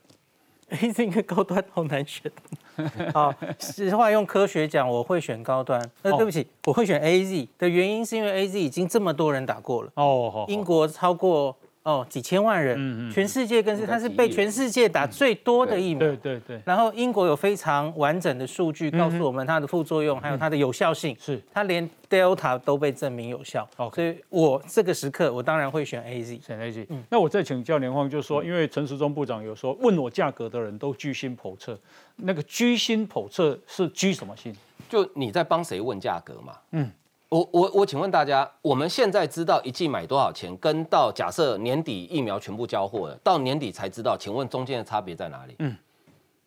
[0.70, 2.32] ？A Z 跟高端好难选。
[3.12, 5.80] 好，实话用科学讲，我会选高端。
[6.02, 9.90] 那对不起，我会选 A Z 的原因是因为 A Z 已经这么多人打过了。
[9.94, 11.56] 哦，英国超过。
[11.82, 16.00] 哦，几千万人，全世界更是，它是被全世界打最多的疫苗。
[16.00, 16.60] 对对对。
[16.66, 21.16] 然后英国有非常完整的数据告诉我们它的副作用，还有它的有效性。
[21.18, 21.40] 是。
[21.50, 23.66] 它连 Delta 都被证明有效。
[23.78, 23.90] 哦。
[23.94, 26.38] 所以我这个时刻，我当然会选 A Z。
[26.46, 26.86] 选 A Z。
[26.90, 27.02] 嗯。
[27.08, 31.78] 那我再请教连荒，就是说，因为陈时中部长有说，问我价格的人都居心叵测。
[32.16, 34.54] 那个居心叵测是居什么心？
[34.90, 36.52] 就你在帮谁问价格嘛？
[36.72, 36.90] 嗯。
[37.30, 45.54] 我我我请问大家，我们现在知道一季买多少钱，跟到假设年底疫苗全部交货了，到年底才知道，请问中间的差别在哪里？
[45.60, 45.76] 嗯，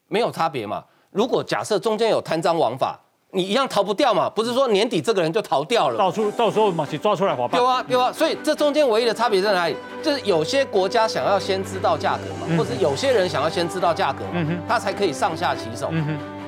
[0.10, 0.84] 没有差别嘛。
[1.10, 3.00] 如果假设中间有贪赃枉法，
[3.32, 4.30] 你一样逃不掉嘛。
[4.30, 8.12] 不是说年底这个人就逃掉了，到处到时候马上抓出来划对啊对啊。
[8.12, 9.78] 所以这中间唯一的差别在哪里？
[10.04, 15.90] 就是有些国家想要先知道价格嘛，或者有些人想要先知道价格嘛，他才可以上下其手。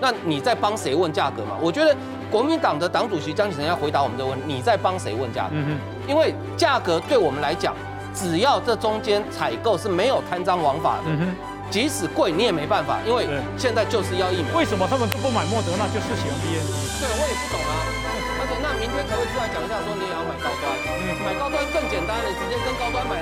[0.02, 1.58] 那你在帮谁问价格嘛？
[1.62, 1.96] 我觉得
[2.32, 5.56] 国民党的党主席江启臣要回答我们的问题，你在帮谁问价格？
[6.08, 7.74] 因为价格对我们来讲，
[8.14, 11.36] 只要这中间采购是没有贪赃枉法的，嗯
[11.72, 13.26] 即使贵你也没办法，因为
[13.58, 14.54] 现在就是要疫苗。
[14.54, 16.72] 为什么他们不买莫德纳，就是选 B N T？
[17.02, 17.74] 对，我也不懂啊。
[18.38, 20.66] 而且那明天可不可以出来讲一下，说你也要买高端？
[20.86, 23.14] 嗯买高端更简单，你直接跟高端买